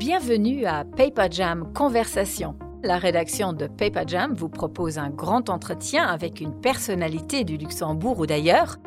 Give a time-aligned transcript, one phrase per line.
[0.00, 2.56] Bienvenue à Paper Jam Conversation.
[2.82, 8.18] La rédaction de Paper Jam vous propose un grand entretien avec une personnalité du Luxembourg
[8.18, 8.78] ou d'ailleurs.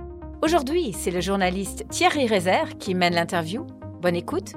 [0.42, 3.68] Aujourd'hui, c'est le journaliste Thierry Rézère qui mène l'interview.
[4.02, 4.54] Bonne écoute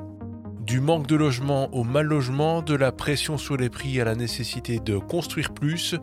[0.66, 4.16] du manque de logement au mal logement, de la pression sur les prix à la
[4.16, 5.94] nécessité de construire plus,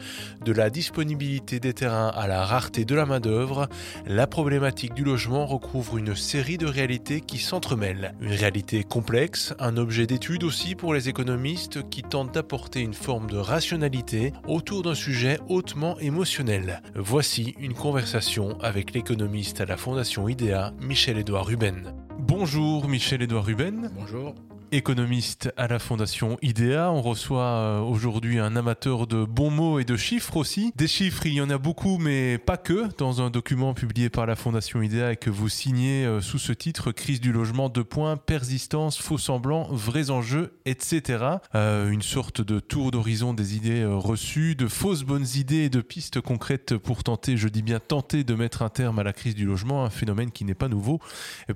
[0.45, 3.67] de la disponibilité des terrains à la rareté de la main-d'œuvre,
[4.05, 8.13] la problématique du logement recouvre une série de réalités qui s'entremêlent.
[8.21, 13.29] Une réalité complexe, un objet d'étude aussi pour les économistes qui tentent d'apporter une forme
[13.29, 16.81] de rationalité autour d'un sujet hautement émotionnel.
[16.95, 21.93] Voici une conversation avec l'économiste à la Fondation IDEA, Michel-Édouard Ruben.
[22.17, 23.91] Bonjour Michel-Édouard Ruben.
[23.95, 24.33] Bonjour
[24.73, 26.91] économiste à la Fondation IDEA.
[26.91, 30.73] On reçoit euh, aujourd'hui un amateur de bons mots et de chiffres aussi.
[30.75, 34.25] Des chiffres, il y en a beaucoup, mais pas que, dans un document publié par
[34.25, 37.83] la Fondation IDEA et que vous signez euh, sous ce titre Crise du logement, deux
[37.83, 41.23] points, persistance, faux semblants, vrais enjeux, etc.
[41.53, 45.81] Euh, une sorte de tour d'horizon des idées reçues, de fausses bonnes idées et de
[45.81, 49.35] pistes concrètes pour tenter, je dis bien tenter, de mettre un terme à la crise
[49.35, 50.99] du logement, un phénomène qui n'est pas nouveau,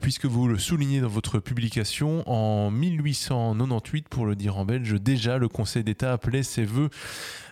[0.01, 4.93] puisque vous le soulignez dans votre publication en 1800 1898 pour le dire en belge,
[5.01, 6.89] déjà le Conseil d'État appelait ses voeux,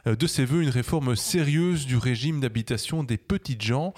[0.08, 3.94] euh, de ses voeux une réforme sérieuse du régime d'habitation des petites gens.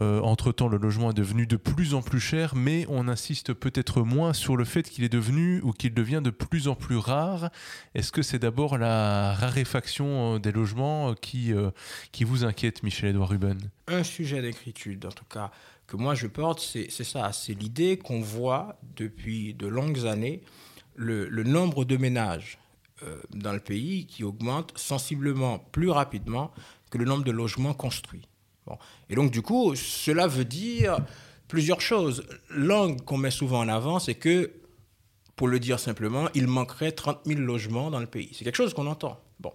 [0.00, 4.02] Euh, entre-temps, le logement est devenu de plus en plus cher, mais on insiste peut-être
[4.02, 7.50] moins sur le fait qu'il est devenu ou qu'il devient de plus en plus rare.
[7.94, 11.52] Est-ce que c'est d'abord la raréfaction euh, des logements qui,
[12.12, 13.58] qui vous inquiète, Michel-Edouard Ruben?
[13.88, 15.50] Un sujet d'inquiétude, en tout cas,
[15.88, 20.42] que moi je porte, c'est ça, c'est l'idée qu'on voit depuis de longues années
[20.98, 22.58] le, nombre de ménages
[23.02, 26.50] euh, dans le pays qui augmente sensiblement plus rapidement
[26.90, 28.26] que le nombre de logements construits.
[29.08, 30.98] Et donc, du coup, cela veut dire
[31.46, 32.24] plusieurs choses.
[32.50, 34.50] L'angle qu'on met souvent en avant, c'est que,
[35.36, 38.28] pour le dire simplement, il manquerait 30 000 logements dans le pays.
[38.32, 39.18] C'est quelque chose qu'on entend.
[39.40, 39.52] Bon.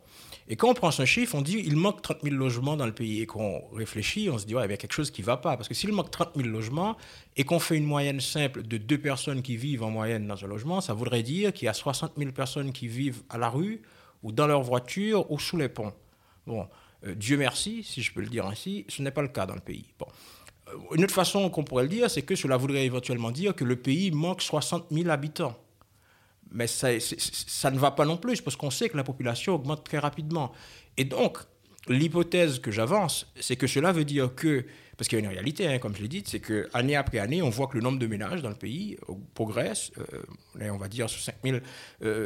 [0.50, 2.94] Et quand on prend ce chiffre, on dit il manque 30 000 logements dans le
[2.94, 3.22] pays.
[3.22, 5.38] Et qu'on réfléchit, on se dit ouais, il y a quelque chose qui ne va
[5.38, 5.56] pas.
[5.56, 6.98] Parce que s'il manque 30 000 logements
[7.38, 10.48] et qu'on fait une moyenne simple de deux personnes qui vivent en moyenne dans un
[10.48, 13.82] logement, ça voudrait dire qu'il y a 60 000 personnes qui vivent à la rue
[14.22, 15.94] ou dans leur voiture ou sous les ponts.
[16.46, 16.68] Bon,
[17.06, 19.56] euh, Dieu merci, si je peux le dire ainsi, ce n'est pas le cas dans
[19.56, 19.86] le pays.
[20.70, 23.64] Euh, une autre façon qu'on pourrait le dire, c'est que cela voudrait éventuellement dire que
[23.64, 25.58] le pays manque 60 000 habitants
[26.54, 29.98] mais ça, ne va pas non plus, parce qu'on sait que la population augmente très
[29.98, 30.52] rapidement.
[30.98, 31.40] Et donc,
[31.88, 34.66] l'hypothèse que j'avance, c'est que cela veut dire que,
[34.96, 37.18] parce qu'il y a une réalité, hein, comme je l'ai dit, c'est que année après
[37.18, 38.98] année, on voit que le nombre de ménages dans le pays
[39.34, 39.92] progresse.
[39.98, 41.58] Euh, on va dire sur 5 000,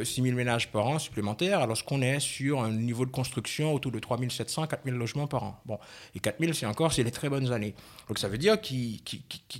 [0.03, 3.93] 6 000 ménages par an supplémentaires, alors qu'on est sur un niveau de construction autour
[3.93, 5.61] de 3 700, 4 000 logements par an.
[5.65, 5.79] Bon,
[6.13, 7.73] et 4 000, c'est encore, c'est les très bonnes années.
[8.09, 8.99] Donc ça veut dire qu'il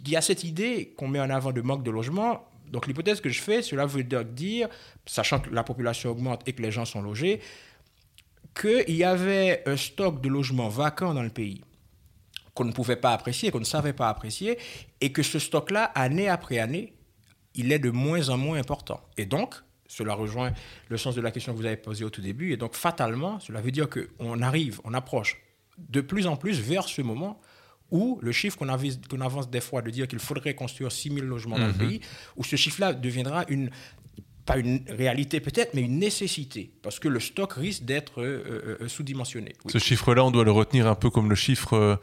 [0.06, 3.29] y a cette idée qu'on met en avant de manque de logements donc l'hypothèse que
[3.29, 4.69] je fais, cela veut dire,
[5.05, 7.41] sachant que la population augmente et que les gens sont logés,
[8.59, 11.61] qu'il y avait un stock de logements vacants dans le pays
[12.57, 14.57] qu'on ne pouvait pas apprécier, qu'on ne savait pas apprécier,
[15.00, 16.94] et que ce stock-là, année après année,
[17.53, 19.00] il est de moins en moins important.
[19.16, 19.53] Et donc,
[19.88, 20.51] cela rejoint
[20.89, 23.39] le sens de la question que vous avez posée au tout début, et donc fatalement,
[23.39, 25.39] cela veut dire qu'on arrive, on approche
[25.77, 27.39] de plus en plus vers ce moment
[27.92, 31.58] ou le chiffre qu'on avance, des fois de dire qu'il faudrait construire 6 000 logements
[31.58, 31.78] dans le mhm.
[31.78, 32.02] pays,
[32.36, 33.70] où ce chiffre-là deviendra une,
[34.48, 38.78] pas une réalité peut-être, mais une nécessité, parce que le stock risque d'être euh, euh,
[38.81, 39.53] euh, sous-dimensionné.
[39.68, 42.00] Ce chiffre-là, on doit le retenir un peu comme le chiffre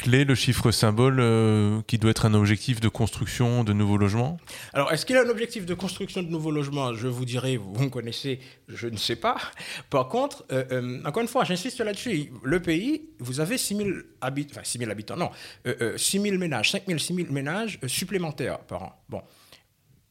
[0.00, 4.38] clé, le chiffre symbole euh, qui doit être un objectif de construction de nouveaux logements?
[4.72, 6.94] Alors, est-ce qu'il a un objectif de construction de nouveaux logements?
[6.94, 9.36] Je vous dirai, vous, me connaissez, je ne sais pas.
[9.90, 12.32] Par contre, euh, euh, encore une fois, j'insiste là-dessus.
[12.42, 13.88] Le pays, vous avez 6 000
[14.22, 15.30] habitants, enfin 6 000 habitants, non,
[15.96, 19.04] 6 000 ménages, 5 000, 6 000 ménages supplémentaires par an.
[19.08, 19.22] Bon,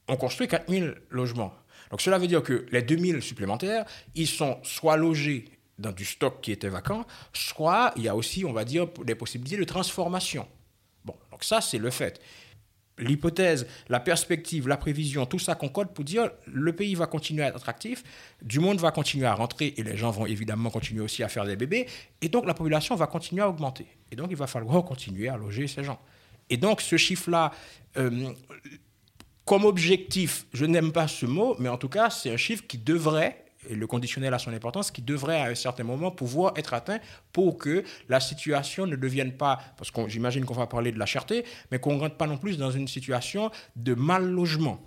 [0.07, 1.53] on construit 4 000 logements.
[1.89, 5.45] Donc cela veut dire que les 2 000 supplémentaires, ils sont soit logés
[5.79, 9.15] dans du stock qui était vacant, soit il y a aussi, on va dire, des
[9.15, 10.47] possibilités de transformation.
[11.05, 12.21] Bon, donc ça, c'est le fait.
[12.97, 17.47] L'hypothèse, la perspective, la prévision, tout ça concorde pour dire le pays va continuer à
[17.47, 18.03] être attractif,
[18.41, 21.45] du monde va continuer à rentrer et les gens vont évidemment continuer aussi à faire
[21.45, 21.87] des bébés,
[22.21, 23.87] et donc la population va continuer à augmenter.
[24.11, 25.99] Et donc il va falloir continuer à loger ces gens.
[26.49, 27.53] Et donc ce chiffre-là,
[27.95, 28.33] euh,
[29.45, 32.77] comme objectif, je n'aime pas ce mot, mais en tout cas, c'est un chiffre qui
[32.77, 36.99] devrait le conditionnel a son importance, qui devrait à un certain moment pouvoir être atteint
[37.33, 41.05] pour que la situation ne devienne pas, parce que j'imagine qu'on va parler de la
[41.05, 44.79] cherté, mais qu'on ne rentre pas non plus dans une situation de mal logement.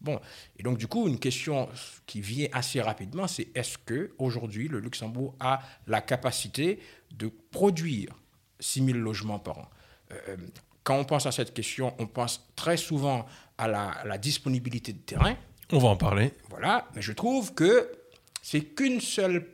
[0.00, 0.18] Bon,
[0.58, 1.68] et donc du coup, une question
[2.06, 6.78] qui vient assez rapidement, c'est est-ce que aujourd'hui le Luxembourg a la capacité
[7.10, 8.14] de produire
[8.60, 9.70] 6 000 logements par an?
[10.12, 10.36] Euh,
[10.84, 13.26] Quand on pense à cette question, on pense très souvent
[13.58, 15.36] à la, à la disponibilité de terrain
[15.70, 16.32] On va en parler.
[16.48, 17.90] Voilà, mais je trouve que
[18.50, 19.46] c'est qu'une seule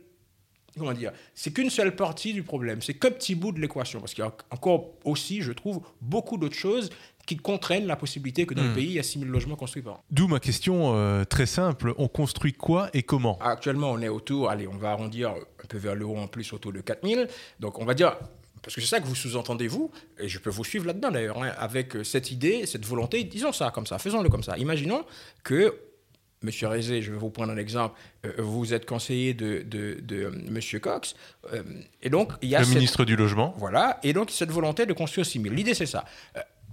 [0.77, 4.13] comment dire, c'est qu'une seule partie du problème, c'est qu'un petit bout de l'équation, parce
[4.13, 6.91] qu'il y a encore aussi, je trouve, beaucoup d'autres choses
[7.25, 8.75] qui contraignent la possibilité que dans le hmm.
[8.75, 10.03] pays, il y a 6 000 logements construits par an.
[10.11, 13.39] D'où ma question euh, très simple, on construit quoi et comment?
[13.39, 16.71] Actuellement, on est autour, allez, on va arrondir un peu vers l'euro en plus, autour
[16.71, 17.23] de 4 000,
[17.59, 18.17] donc on va dire
[18.61, 21.41] parce que c'est ça que vous sous-entendez, vous, et je peux vous suivre là-dedans d'ailleurs,
[21.41, 24.57] hein, avec euh, cette idée, cette volonté, disons ça comme ça, faisons-le comme ça.
[24.57, 25.05] Imaginons
[25.43, 25.73] que,
[26.43, 30.25] Monsieur Rézé, je vais vous prendre un exemple, euh, vous êtes conseiller de, de, de
[30.25, 31.15] euh, Monsieur Cox,
[32.01, 32.61] et donc il y a...
[32.61, 33.55] Le ministre du Logement.
[33.57, 35.53] Voilà, et donc cette volonté de construire 6 000.
[35.53, 36.05] L'idée c'est ça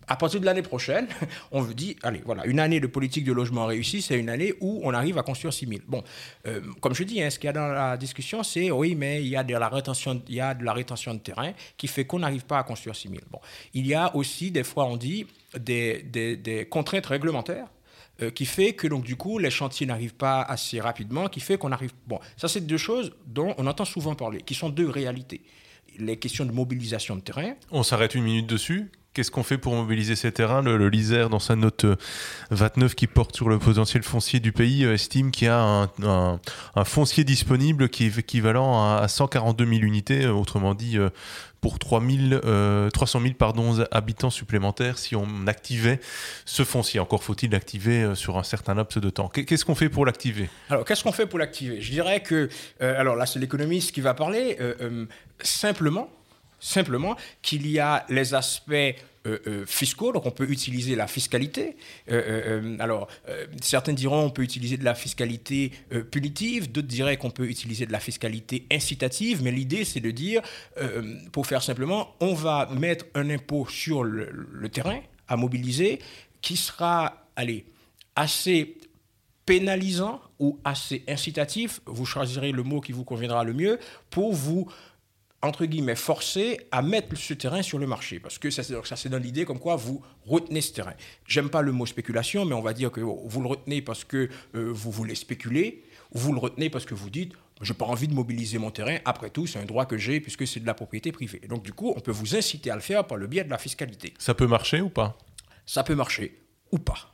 [0.07, 1.07] à partir de l'année prochaine,
[1.53, 4.55] on veut dire, allez, voilà, une année de politique de logement réussie, c'est une année
[4.61, 5.81] où on arrive à construire 6 000.
[5.87, 6.03] Bon,
[6.47, 9.23] euh, comme je dis, hein, ce qu'il y a dans la discussion, c'est oui, mais
[9.23, 11.89] il y, a de la rétention, il y a de la rétention de terrain qui
[11.89, 13.21] fait qu'on n'arrive pas à construire 6 000.
[13.31, 13.41] Bon,
[13.73, 15.27] il y a aussi, des fois, on dit,
[15.59, 17.67] des, des, contraintes réglementaires
[18.23, 21.59] euh, qui fait que donc du coup les chantiers n'arrivent pas assez rapidement, qui fait
[21.59, 21.93] qu'on arrive.
[22.07, 25.43] Bon, ça c'est deux choses dont on entend souvent parler, qui sont deux réalités.
[25.99, 27.55] Les questions de mobilisation de terrain.
[27.71, 28.91] On s'arrête une minute dessus.
[29.15, 31.87] Qu'est-ce qu'on fait pour mobiliser ces terrains le, LISER, dans sa note
[32.51, 35.89] 29 euh, qui porte sur le potentiel foncier du pays, euh, estime qu'il y a
[36.03, 40.99] un, foncier disponible qui est équivalent à, 142 000 unités, euh, autrement dit
[41.61, 42.03] pour 3
[42.93, 46.01] 300 000 pardon, habitants supplémentaires si on activait
[46.45, 46.99] ce foncier.
[46.99, 49.29] Encore faut-il l'activer sur un certain laps de temps.
[49.29, 50.51] Qu'est-ce qu'on fait pour l'activer?
[50.71, 51.81] Alors, qu'est-ce qu'on fait pour l'activer?
[51.81, 52.49] Je dirais que,
[52.81, 54.59] alors là, c'est l'économiste qui va parler,
[55.41, 56.11] simplement,
[56.65, 61.77] simplement qu'il y a les aspects euh, euh, fiscaux, donc on peut utiliser la fiscalité.
[62.11, 63.09] Euh, alors,
[63.61, 65.73] certains diront on peut utiliser de la fiscalité
[66.11, 70.43] punitive, d'autres diraient qu'on peut utiliser de la fiscalité incitative, mais l'idée c'est de dire,
[71.33, 76.01] pour faire simplement, on va mettre un impôt sur le, le terrain à mobiliser
[76.41, 77.65] qui sera, allez,
[78.17, 78.77] assez
[79.47, 83.79] pénalisant ou assez incitatif, vous choisirez le mot qui vous conviendra le mieux,
[84.11, 84.71] pour vous
[85.45, 88.19] entre guillemets, forcé à mettre ce terrain sur le marché.
[88.19, 90.95] Parce que ça, ça c'est dans l'idée comme quoi vous retenez ce terrain.
[91.27, 94.29] J'aime pas le mot spéculation, mais on va dire que vous le retenez parce que
[94.55, 97.85] euh, vous voulez spéculer, ou vous le retenez parce que vous dites, je n'ai pas
[97.85, 100.67] envie de mobiliser mon terrain, après tout, c'est un droit que j'ai puisque c'est de
[100.67, 101.41] la propriété privée.
[101.49, 103.59] donc du coup, on peut vous inciter à le faire par le biais de la
[103.59, 104.15] fiscalité.
[104.19, 105.17] Ça peut marcher ou pas?
[105.67, 106.41] Ça peut marcher
[106.73, 107.11] ou pas.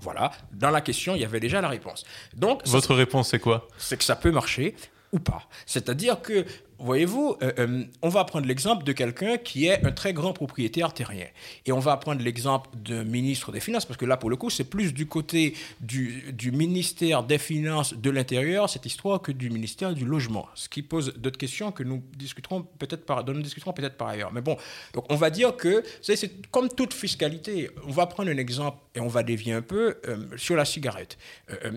[0.00, 2.04] Voilà, dans la question, il y avait déjà la réponse.
[2.34, 3.66] Donc, Votre réponse, c'est quoi?
[3.78, 4.76] C'est que ça peut marcher
[5.12, 5.48] ou pas.
[5.66, 6.44] C'est-à-dire que
[6.80, 10.94] Voyez-vous, euh, euh, on va prendre l'exemple de quelqu'un qui est un très grand propriétaire
[10.94, 11.26] terrien.
[11.66, 14.48] Et on va prendre l'exemple d'un ministre des Finances, parce que là, pour le coup,
[14.48, 19.92] c'est plus du côté du, ministère des Finances de l'Intérieur, cette histoire, que du ministère
[19.92, 20.46] du Logement.
[20.54, 24.08] Ce qui pose d'autres questions que nous discuterons peut-être par, dont nous discuterons peut-être par
[24.08, 24.32] ailleurs.
[24.32, 24.56] Mais bon,
[24.94, 27.70] donc on va dire que c'est comme toute fiscalité.
[27.88, 31.18] On va prendre un exemple et on va dévier un peu euh, sur la cigarette.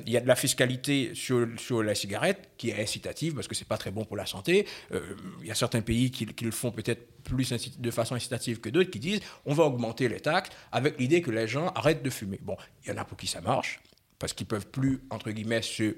[0.05, 3.55] Il y a de la fiscalité sur, sur la cigarette qui est incitative, parce que
[3.55, 4.67] c'est pas très bon pour la santé.
[4.93, 8.69] Euh, il y a certains pays qui, le font peut-être plus de façon incitative que
[8.69, 12.09] d'autres qui disent on va augmenter les taxes avec l'idée que les gens arrêtent de
[12.09, 12.39] fumer.
[12.41, 13.79] Bon, il y en a pour qui ça marche,
[14.19, 15.95] parce qu'ils peuvent plus, entre guillemets, se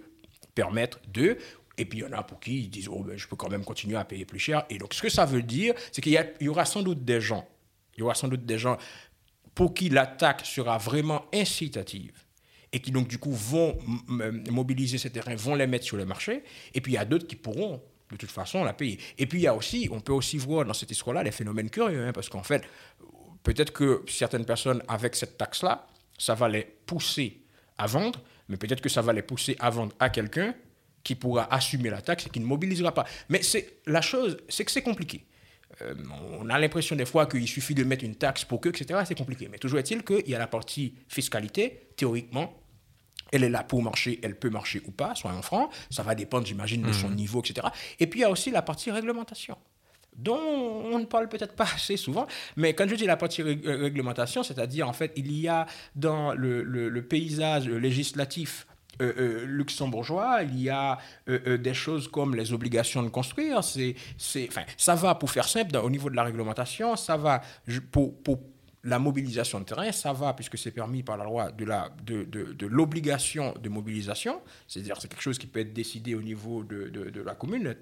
[0.54, 1.38] permettre de,
[1.78, 3.50] et puis il y en a pour qui ils disent oh, ben, je peux quand
[3.50, 4.66] même continuer à payer plus cher.
[4.70, 7.48] Et donc ce que ça veut dire, c'est qu'il y, aura sans doute des gens,
[7.96, 8.78] il y aura sans doute des gens
[9.56, 12.26] pour qui la taxe sera vraiment incitative
[12.72, 16.44] et qui donc du coup vont mobiliser ces terrains, vont les mettre sur le marché.
[16.74, 17.82] Et puis il y a d'autres qui pourront
[18.14, 19.00] de toute façon la payer.
[19.18, 21.70] Et puis il y a aussi, on peut aussi voir dans cette histoire-là les phénomènes
[21.70, 22.64] curieux, hein, parce qu'en fait,
[23.44, 27.42] peut-être que certaines personnes avec cette taxe-là, ça va les pousser
[27.78, 30.54] à vendre, mais peut-être que ça va les pousser à vendre à quelqu'un
[31.04, 33.06] qui pourra assumer la taxe et qui ne mobilisera pas.
[33.30, 35.26] Mais c'est la chose, c'est que c'est compliqué.
[35.82, 35.96] Euh,
[36.40, 39.02] on a l'impression des fois qu'il suffit de mettre une taxe pour que, etc.
[39.06, 39.50] C'est compliqué.
[39.52, 42.63] Mais toujours est-il qu'il y a la partie fiscalité, théoriquement,
[43.34, 45.70] elle est là pour marcher, elle peut marcher ou pas, soyons francs.
[45.90, 47.16] Ça va dépendre, j'imagine, de son mmh.
[47.16, 47.68] niveau, etc.
[48.00, 49.58] Et puis il y a aussi la partie réglementation
[50.16, 53.56] dont on ne parle peut-être pas assez souvent, mais quand je dis la partie euh,
[53.66, 58.68] réglementation, c'est-à-dire en fait, il y a dans le, paysage législatif
[59.02, 63.64] euh, euh, luxembourgeois, il y a des choses comme les obligations de construire.
[63.64, 63.96] C'est,
[64.48, 67.42] enfin, ça va, pour faire simple, au niveau de la réglementation, ça va
[67.92, 68.40] pour, pour
[68.84, 73.70] la mobilisation de terrain, ça va, puisque c'est permis par la loi de, l'obligation de
[73.70, 77.76] mobilisation, c'est-à-dire c'est quelque chose qui peut être décidé au niveau de, la commune,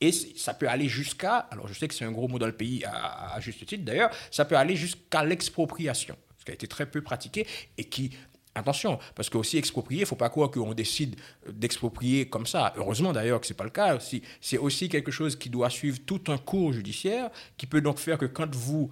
[0.00, 2.52] et ça peut aller jusqu'à, alors je sais que c'est un gros mot dans le
[2.52, 6.86] pays, à, juste titre d'ailleurs, ça peut aller jusqu'à l'expropriation, ce qui a été très
[6.86, 8.10] peu pratiqué et qui
[8.54, 11.14] Attention, parce que aussi exproprier, il ne faut pas croire qu'on décide
[11.48, 12.72] d'exproprier comme ça.
[12.76, 13.98] Heureusement d'ailleurs que ce n'est pas le cas.
[14.40, 18.18] C'est aussi quelque chose qui doit suivre tout un cours judiciaire, qui peut donc faire
[18.18, 18.90] que quand vous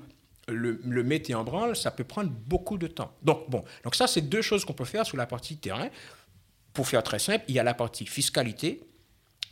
[0.49, 3.13] le, mettez en branle, ça peut prendre beaucoup de temps.
[3.23, 5.89] Donc, bon, donc ça, c'est deux choses qu'on peut faire sur la partie terrain.
[6.73, 8.87] pour faire très simple, il y a la partie fiscalité,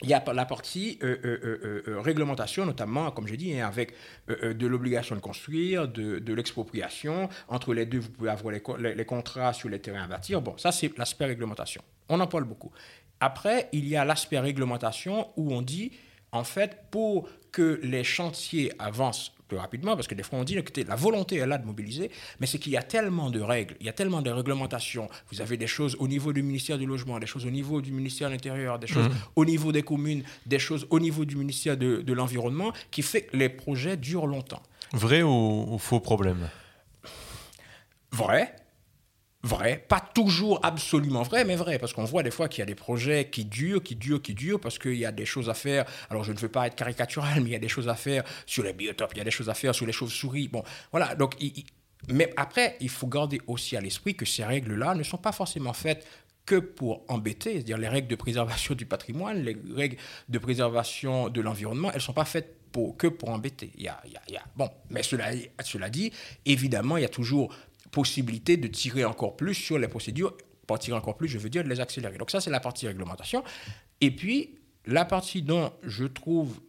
[0.02, 3.94] il y a la partie euh, euh, euh, réglementation, notamment, comme j'ai dit, hein, avec
[4.28, 7.28] de l'obligation de construire, de, l'expropriation.
[7.48, 10.42] Entre les deux, vous pouvez avoir les, les, contrats sur les terrains à bâtir.
[10.42, 11.82] Bon, ça, c'est l'aspect réglementation.
[12.08, 12.72] On en parle beaucoup.
[13.20, 15.92] Après, il y a l'aspect réglementation où on dit,
[16.32, 20.56] en fait, pour que les chantiers avancent plus rapidement, parce que des fois on dit
[20.62, 23.76] que la volonté est là de mobiliser, mais c'est qu'il y a tellement de règles,
[23.80, 25.08] il y a tellement de réglementations.
[25.30, 27.92] Vous avez des choses au niveau du ministère du Logement, des choses au niveau du
[27.92, 29.36] ministère de l'Intérieur, des choses mmh.
[29.36, 33.22] au niveau des communes, des choses au niveau du ministère de, de l'Environnement, qui fait
[33.22, 34.62] que les projets durent longtemps.
[34.92, 36.48] Vrai ou faux problème?
[38.10, 38.56] Vrai,
[39.44, 42.66] vrai, pas toujours absolument vrai, mais vrai, parce qu'on voit des fois qu'il y a
[42.66, 45.54] des projets qui durent, qui durent, qui durent, parce qu'il y a des choses à
[45.54, 45.84] faire.
[46.10, 48.24] Alors je ne veux pas être caricatural, mais il y a des choses à faire
[48.46, 50.48] sur les biotopes, il y a des choses à faire sur les chauves-souris.
[50.48, 51.36] Bon, voilà, donc,
[52.08, 55.72] mais après, il faut garder aussi à l'esprit que ces règles-là ne sont pas forcément
[55.72, 56.06] faites
[56.46, 59.96] que pour embêter, c'est-à-dire les règles de préservation du patrimoine, les règles
[60.28, 62.56] de préservation de l'environnement, elles ne sont pas faites
[62.98, 63.70] que pour embêter.
[63.76, 64.02] Il y a,
[64.56, 66.12] bon, mais cela dit,
[66.44, 67.54] évidemment, il y a toujours
[67.94, 70.36] possibilité de tirer encore plus sur les procédures.
[70.66, 72.18] Pour tirer encore plus, je veux dire de les accélérer.
[72.18, 73.44] Donc ça, c'est la partie réglementation.
[74.00, 76.60] Et puis, la partie dont je trouve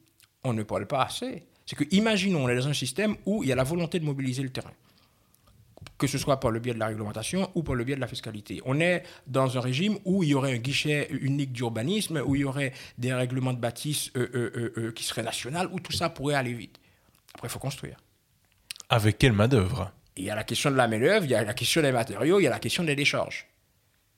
[0.44, 3.50] on ne parle pas assez, c'est que imaginons, on est dans un système où il
[3.50, 4.72] y a la volonté de mobiliser le terrain
[5.98, 8.08] que ce soit par le biais de la réglementation ou par le biais de la
[8.08, 8.62] fiscalité.
[8.65, 12.41] On est dans un régime où il y aurait un guichet unique d'urbanisme, où il
[12.41, 16.10] y aurait des règlements de bâtisse euh, euh, euh, qui seraient nationaux, où tout ça
[16.10, 16.79] pourrait aller vite.
[17.34, 17.98] Après, il faut construire.
[18.89, 19.91] Avec quelle main-d'œuvre?
[20.17, 22.39] Il y a la question de la main-d'œuvre, il y a la question des matériaux,
[22.39, 23.48] il y a la question des décharges.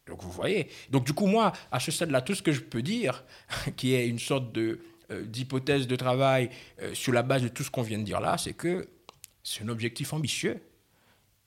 [0.07, 0.69] Donc vous voyez.
[0.89, 3.23] Donc du coup, moi, à ce stade-là, tout ce que je peux dire,
[3.75, 4.77] qui est une sorte euh,
[5.09, 6.49] d'hypothèse de travail
[6.81, 8.87] euh, sur la base de tout ce qu'on vient de dire là, c'est que
[9.43, 10.61] c'est un objectif ambitieux.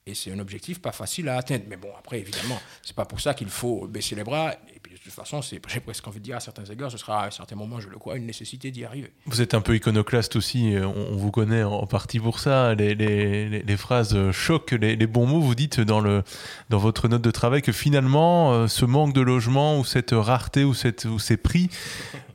[0.06, 1.64] Et c'est un objectif pas facile à atteindre.
[1.68, 4.56] Mais bon, après, évidemment, c'est pas pour ça qu'il faut baisser les bras.
[4.90, 7.30] De toute façon, j'ai presque envie de dire à certains égards, ce sera à un
[7.30, 9.12] certain moment, je le crois, une nécessité d'y arriver.
[9.26, 12.74] Vous êtes un peu iconoclaste aussi, on, vous connaît en partie pour ça.
[12.74, 15.40] Les, les, les, phrases choquent, les, les, bons mots.
[15.40, 16.24] Vous dites dans, le,
[16.70, 20.64] dans votre note de travail que finalement, euh, ce manque de logement ou cette rareté
[20.64, 21.70] ou, cette, ou ces prix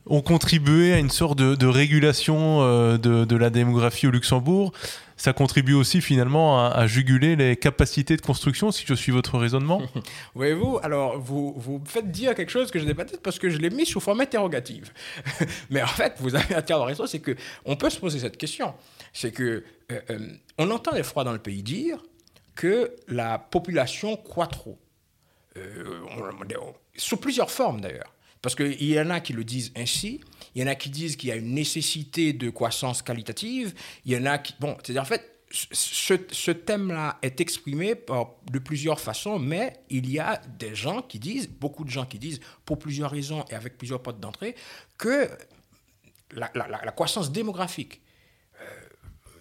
[0.07, 4.71] ont contribué à une sorte de, régulation euh, de, la démographie au Luxembourg
[5.17, 9.81] ça contribue aussi finalement à, juguler les capacités de construction, si je suis votre raisonnement
[10.35, 13.39] Voyez-vous, alors vous, vous me faites dire quelque chose que je n'ai pas dit parce
[13.39, 14.91] que je l'ai mis sous forme interrogative.
[15.69, 18.73] Mais en fait, vous avez entièrement raison, c'est qu'on peut se poser cette question.
[19.13, 20.19] C'est que euh, euh,
[20.57, 21.97] on entend des fois dans le pays dire
[22.55, 24.77] que la population croît trop.
[26.97, 28.14] Sous plusieurs formes d'ailleurs.
[28.45, 30.21] Parce qu'il y en a qui le disent ainsi,
[30.53, 33.73] il y en a qui disent qu'il y a une nécessité de croissance qualitative,
[34.05, 34.53] il y en a qui...
[34.59, 40.39] Bon, c'est-à-dire en fait, ce, thème-là est exprimé de plusieurs façons, mais il y a
[40.59, 44.03] des gens qui disent, beaucoup de gens qui disent, pour plusieurs raisons et avec plusieurs
[44.03, 44.53] portes d'entrée,
[44.99, 45.27] que
[46.29, 46.47] la,
[46.91, 47.99] croissance démographique,
[48.61, 48.65] euh,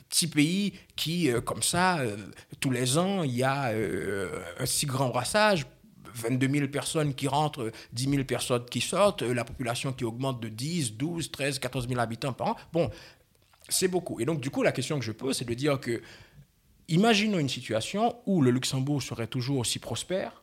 [0.09, 2.17] petit pays qui, euh, comme ça, euh,
[2.59, 3.71] tous les ans, il y a
[4.59, 5.67] un si grand brassage,
[6.15, 10.49] 22 000 personnes qui rentrent, 10 000 personnes qui sortent, la population qui augmente de
[10.49, 12.57] 10, 12, 13, 14 000 habitants par an.
[12.73, 12.91] Bon,
[13.69, 14.21] c'est beaucoup.
[14.21, 16.03] Et donc, du coup, la question que je pose, c'est de dire que,
[16.89, 20.43] imaginons une situation où le Luxembourg serait toujours aussi prospère,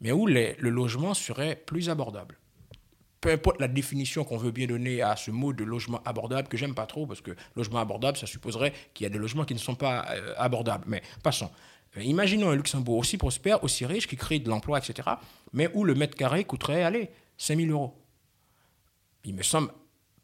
[0.00, 2.38] mais où le logement serait plus abordable
[3.24, 6.58] peu importe la définition qu'on veut bien donner à ce mot de logement abordable, que
[6.58, 9.54] j'aime pas trop, parce que logement abordable, ça supposerait qu'il y a des logements qui
[9.54, 10.84] ne sont pas euh, abordables.
[10.86, 11.50] Mais passons.
[11.96, 15.08] Euh, imaginons un Luxembourg aussi prospère, aussi riche, qui crée de l'emploi, etc.,
[15.52, 17.94] mais où le mètre carré coûterait, allez, 5 000 euros.
[19.24, 19.70] Il me semble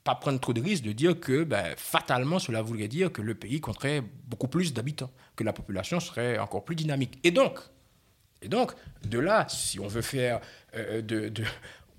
[0.04, 3.34] pas prendre trop de risques de dire que ben, fatalement cela voudrait dire que le
[3.34, 7.18] pays compterait beaucoup plus d'habitants, que la population serait encore plus dynamique.
[7.22, 7.58] Et donc,
[8.42, 8.72] et donc
[9.04, 10.40] de là, si on veut faire
[10.74, 11.30] euh, de,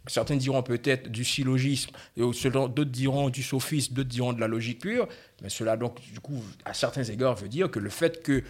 [0.08, 5.08] certains diront peut-être du syllogisme, d'autres diront du sophisme, d'autres diront de la logique pure,
[5.42, 8.44] mais cela donc du coup à certains égards veut dire que le fait que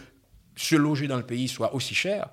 [0.56, 2.30] se loger dans le pays soit aussi cher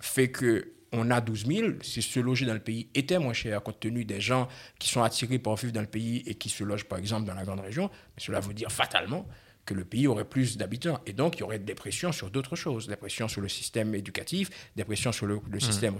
[0.00, 3.62] fait que on a 12 000, si se loger dans le pays était moins cher,
[3.62, 6.64] compte tenu des gens qui sont attirés pour vivre dans le pays et qui se
[6.64, 9.26] logent par exemple dans la grande région, cela veut dire fatalement
[9.66, 11.00] que le pays aurait plus d'habitants.
[11.06, 13.94] Et donc, il y aurait des pressions sur d'autres choses, des pressions sur le système
[13.94, 15.60] éducatif, des pressions sur le, mmh.
[15.60, 15.96] système,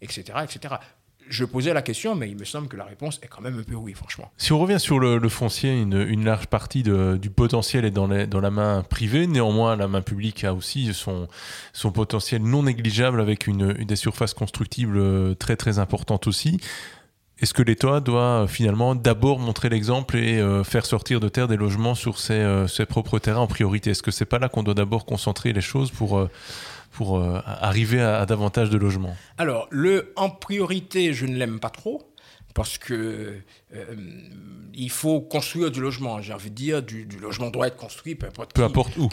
[0.00, 0.74] etc., etc
[1.28, 3.62] je posais la question, mais il me semble que la réponse est quand même un
[3.62, 4.30] peu oui, franchement.
[4.36, 8.82] Si on revient sur le, foncier, une, large partie du potentiel est dans, la main
[8.82, 9.26] privée.
[9.26, 11.28] Néanmoins, la main publique a aussi son,
[11.92, 16.58] potentiel non négligeable avec une, des surfaces constructibles euh, très très importantes aussi.
[17.40, 21.48] Est-ce que l'État doit euh, finalement d'abord montrer l'exemple et euh, faire sortir de terre
[21.48, 23.90] des logements sur ses, ses propres terrains en priorité?
[23.90, 26.28] Est-ce que c'est pas là qu'on doit d'abord concentrer les choses pour
[26.94, 32.14] pour arriver à, davantage de logements Alors, le en priorité, je ne l'aime pas trop
[32.54, 33.40] parce que
[34.72, 36.20] il faut construire du logement.
[36.20, 39.08] J'ai envie de dire, du, logement doit être construit, peu importe, peu importe où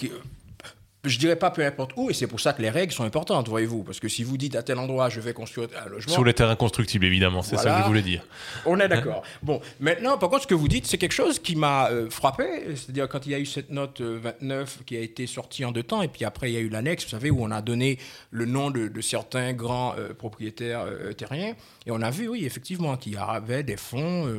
[1.03, 3.47] je dirais pas peu importe où, et c'est pour ça que les règles sont importantes,
[3.49, 3.83] voyez-vous.
[3.83, 6.13] Parce que si vous dites à tel endroit, je vais construire un logement.
[6.13, 8.23] Sur les terrains constructibles, évidemment, c'est ça que je voulais dire.
[8.65, 9.23] On est d'accord.
[9.43, 12.75] bon, maintenant, par contre, ce que vous dites, c'est quelque chose qui m'a euh, frappé.
[12.75, 15.71] C'est-à-dire, quand il y a eu cette note 29 euh, qui a été sortie en
[15.71, 17.61] deux temps, et puis après, il y a eu l'annexe, vous savez, où on a
[17.61, 17.97] donné
[18.29, 20.85] le nom de, certains grands euh, propriétaires
[21.17, 21.53] terriens.
[21.85, 24.31] Et on a vu, oui, effectivement, qu'il y avait des fonds,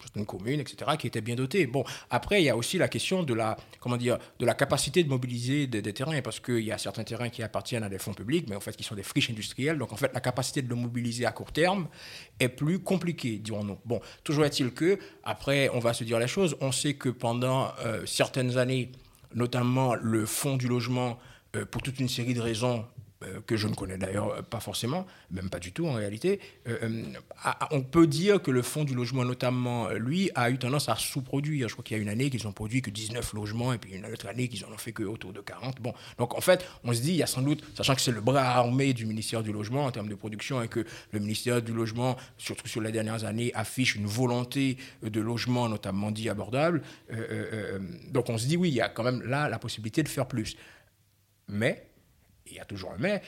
[0.00, 1.66] certaines communes, etc., qui étaient bien dotés.
[1.66, 5.04] Bon, après, il y a aussi la question de la, comment dire, de la capacité
[5.04, 8.14] de mobiliser des, terrains parce qu'il y a certains terrains qui appartiennent à des fonds
[8.14, 9.78] publics, mais en fait qui sont des friches industrielles.
[9.78, 11.88] Donc en fait, la capacité de le mobiliser à court terme
[12.40, 13.78] est plus compliquée, dirons-nous.
[13.84, 16.56] Bon, toujours est-il que, après, on va se dire les choses.
[16.60, 18.92] On sait que pendant euh, certaines années,
[19.34, 21.18] notamment le fonds du logement,
[21.56, 22.95] euh, pour toute une série de raisons, euh,
[23.46, 27.02] que je ne connais d'ailleurs pas forcément, même pas du tout en réalité, euh, euh,
[27.70, 31.68] on peut dire que le fonds du logement, notamment, lui, a eu tendance à sous-produire.
[31.68, 33.94] Je crois qu'il y a une année qu'ils ont produit que 19 logements et puis
[33.94, 35.80] une autre année qu'ils en ont fait que autour de 40.
[35.80, 38.12] Bon, donc en fait, on se dit, il y a sans doute, sachant que c'est
[38.12, 41.62] le bras armé du ministère du Logement en termes de production et que le ministère
[41.62, 46.82] du Logement, surtout sur les dernières années, affiche une volonté de logement, notamment dit abordable.
[48.10, 50.26] donc on se dit, oui, il y a quand même là la possibilité de faire
[50.26, 50.56] plus.
[51.48, 51.86] Mais
[52.56, 53.22] il y a toujours un mais,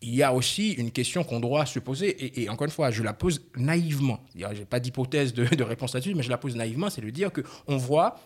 [0.00, 3.02] il y a aussi une question qu'on doit se poser, et, encore une fois, je
[3.02, 4.20] la pose naïvement.
[4.36, 7.30] Je n'ai pas d'hypothèse de, réponse là-dessus, mais je la pose naïvement, c'est de dire
[7.32, 8.16] qu'on voit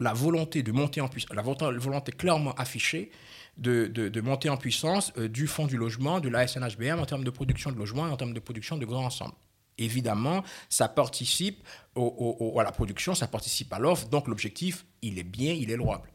[0.00, 3.10] la volonté de monter en puissance, la volonté clairement affichée
[3.56, 7.30] de, monter en puissance euh, du fonds du logement, de la SNHBM en termes de
[7.30, 9.34] production de logement et en termes de production de grands ensembles.
[9.78, 11.62] Évidemment, ça participe
[11.96, 16.10] à la production, ça participe à l'offre, donc l'objectif, il est bien, il est louable.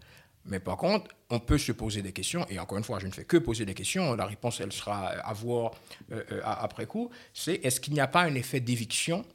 [0.46, 3.12] Mais par contre, on peut se poser des questions, et encore une fois, je ne
[3.12, 5.72] fais que poser des questions, la réponse, elle sera à voir
[6.12, 9.26] euh, euh, après coup, c'est est-ce qu'il n'y a pas un effet d'éviction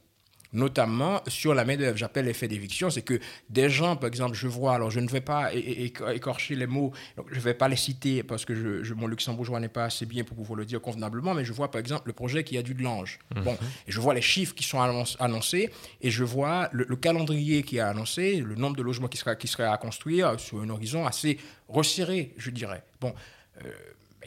[0.53, 1.97] notamment sur la main-d'œuvre.
[1.97, 5.21] J'appelle l'effet d'éviction, c'est que des gens, par exemple, je vois, alors je ne vais
[5.21, 6.91] pas écorcher les mots,
[7.29, 10.23] je ne vais pas les citer parce que je, mon luxembourgeois n'est pas assez bien
[10.23, 12.73] pour pouvoir le dire convenablement, mais je vois par exemple le projet qui a du
[12.73, 13.19] de l'ange.
[13.35, 13.43] Mhm.
[13.43, 13.57] Bon,
[13.87, 14.79] et je vois les chiffres qui sont
[15.19, 15.69] annoncés
[16.01, 19.49] et je vois le, calendrier qui est annoncé, le nombre de logements qui sera, qui
[19.61, 22.83] à construire sur un horizon assez resserré, je dirais.
[23.01, 23.13] Bon,
[23.63, 23.71] euh,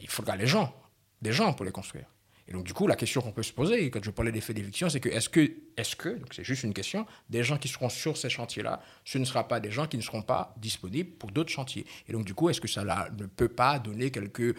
[0.00, 0.74] il faudra les gens,
[1.20, 2.06] des gens pour les construire.
[2.48, 4.88] Et donc, du coup, la question qu'on peut se poser, quand je parlais d'effet d'éviction,
[4.88, 7.88] c'est que est-ce que, est-ce que, donc c'est juste une question, des gens qui seront
[7.88, 11.30] sur ces chantiers-là, ce ne sera pas des gens qui ne seront pas disponibles pour
[11.30, 11.86] d'autres chantiers.
[12.08, 12.84] Et donc, du coup, est-ce que ça
[13.16, 14.56] ne peut pas donner quelques,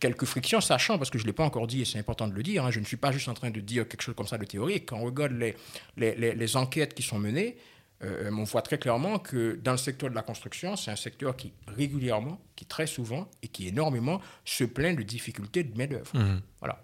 [0.00, 2.34] quelques frictions, sachant, parce que je ne l'ai pas encore dit et c'est important de
[2.34, 4.26] le dire, hein, je ne suis pas juste en train de dire quelque chose comme
[4.26, 4.86] ça de théorique.
[4.86, 5.54] Quand on regarde les,
[5.96, 7.56] les, les, enquêtes qui sont menées,
[8.02, 11.34] euh, on voit très clairement que dans le secteur de la construction, c'est un secteur
[11.36, 16.14] qui régulièrement, qui très souvent et qui énormément se plaint de difficultés de main-d'œuvre.
[16.14, 16.40] Mmh.
[16.60, 16.80] Voilà.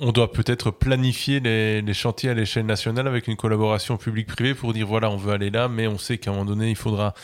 [0.00, 4.88] On doit peut-être planifier les, chantiers à l'échelle nationale avec une collaboration publique-privée pour dire
[4.88, 7.14] voilà, on veut aller là, mais on sait qu'à un moment donné, il faudra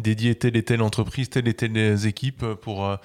[0.00, 2.96] dédier telle et telle entreprise, telle et telle équipe pour euh,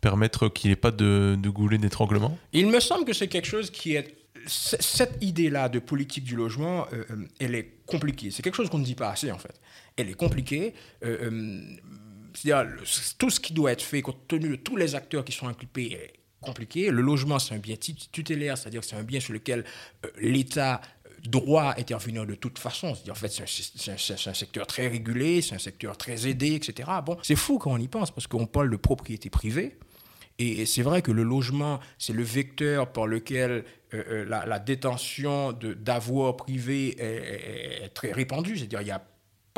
[0.00, 3.70] permettre qu'il n'y ait pas de, goulet d'étranglement Il me semble que c'est quelque chose
[3.70, 4.16] qui est.
[4.46, 8.30] Cette idée-là de politique du logement, euh, euh, elle est compliquée.
[8.30, 9.60] C'est quelque chose qu'on ne dit pas assez, en fait.
[9.98, 10.72] Elle est compliquée.
[11.02, 12.66] c'est-à-dire,
[13.18, 16.14] tout ce qui doit être fait, compte tenu de tous les acteurs qui sont impliqués,
[16.40, 16.90] compliqué.
[16.90, 19.64] Le logement, c'est un bien tutélaire, c'est-à-dire que c'est un bien sur lequel
[20.04, 22.96] euh, l'État euh, doit intervenir de toute façon.
[23.10, 26.90] En fait, c'est un, secteur très régulé, c'est un secteur très aidé, etc.
[27.04, 29.78] Bon, c'est fou quand on y pense, parce qu'on parle de propriété privée.
[30.38, 36.36] Et c'est vrai que le logement, c'est le vecteur par lequel euh, la, détention d'avoirs
[36.36, 38.56] privés est, est, très répandue.
[38.56, 39.04] C'est-à-dire, il y a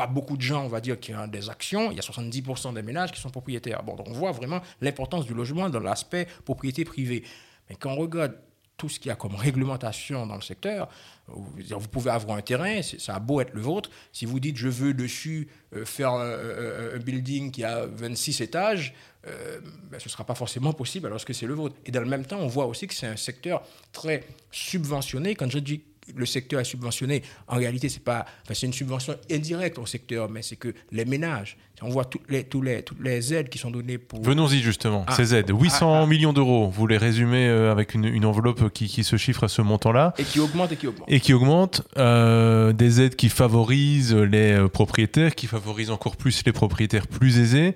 [0.07, 1.91] beaucoup de gens, on va dire, qui ont des actions.
[1.91, 3.83] Il y a 70% des ménages qui sont propriétaires.
[3.83, 7.25] Bon, donc on voit vraiment l'importance du logement dans l'aspect propriété privée.
[7.69, 8.35] Mais quand on regarde
[8.77, 10.89] tout ce qu'il y a comme réglementation dans le secteur,
[11.29, 13.91] vous pouvez avoir un terrain, ça a beau être le vôtre.
[14.13, 18.95] Si vous dites je veux dessus euh, faire un, building qui a 26 étages,
[19.29, 19.61] euh,
[19.91, 21.77] ben, ce ne sera pas forcément possible alors que c'est le vôtre.
[21.87, 23.63] Et dans le même temps, on voit aussi que c'est un secteur
[23.93, 25.37] très subventionné.
[25.37, 25.83] Quand je dis
[26.15, 27.23] le secteur est subventionné.
[27.49, 31.57] En réalité, c'est pas, c'est une subvention indirecte au secteur, mais c'est que les ménages,
[31.81, 34.23] on voit toutes les, tous les, toutes les aides qui sont données pour.
[34.23, 35.15] Venons-y justement, ah.
[35.15, 35.51] ces aides.
[35.51, 36.07] 800 ah, ah.
[36.07, 40.15] millions d'euros, vous les résumez euh, avec une, enveloppe qui, se chiffre à ce montant-là.
[40.19, 41.11] Et qui augmente et qui augmente.
[41.11, 41.83] Et qui augmente.
[41.99, 47.39] Euh, des aides qui favorisent les euh, propriétaires, qui favorisent encore plus les propriétaires plus
[47.39, 47.75] aisés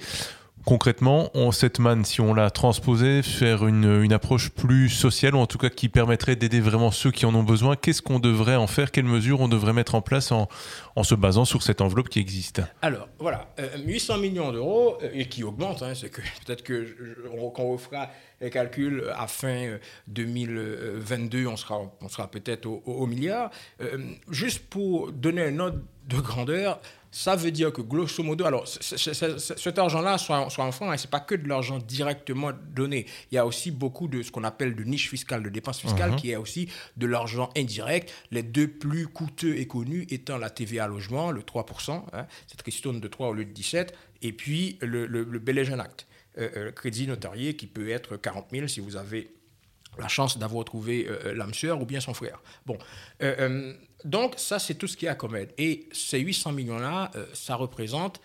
[0.66, 5.38] concrètement, on, cette manne, si on l'a transposée, faire une, une, approche plus sociale, ou
[5.38, 8.56] en tout cas qui permettrait d'aider vraiment ceux qui en ont besoin, qu'est-ce qu'on devrait
[8.56, 8.90] en faire?
[8.90, 10.48] Quelles mesures on devrait mettre en place en,
[10.96, 12.62] en se basant sur cette enveloppe qui existe?
[12.82, 13.48] Alors, voilà,
[13.78, 16.84] 800 euh, millions d'euros, euh, et qui augmente, hein, c'est que peut-être que
[17.54, 22.82] quand on fera les calculs à fin 2022, euh, on sera, on sera peut-être au,
[22.84, 23.50] au, milliard.
[24.30, 26.80] juste pour donner un ordre de grandeur,
[27.18, 31.06] ça veut dire que grosso modo, alors cet argent-là, soit, soit en francs, hein, ce
[31.06, 33.06] n'est pas que de l'argent directement donné.
[33.32, 36.10] Il y a aussi beaucoup de ce qu'on appelle de niche fiscale, de dépenses fiscales,
[36.10, 36.16] mhm.
[36.16, 38.12] qui est aussi de l'argent indirect.
[38.32, 42.92] Les deux plus coûteux et connus étant la TVA logement, le 3%, hein, cette question
[42.92, 47.06] de 3 au lieu de 17, et puis le, le, le Act, euh, euh, crédit
[47.06, 49.30] notarié qui peut être 40 000 si vous avez
[49.98, 52.42] la chance d'avoir trouvé euh, l'âme sœur ou bien son frère.
[52.66, 52.76] Bon,
[54.04, 55.52] donc, ça, c'est tout ce qu'il y a comme aide.
[55.58, 58.20] Et ces 800 millions-là, euh, ça représente,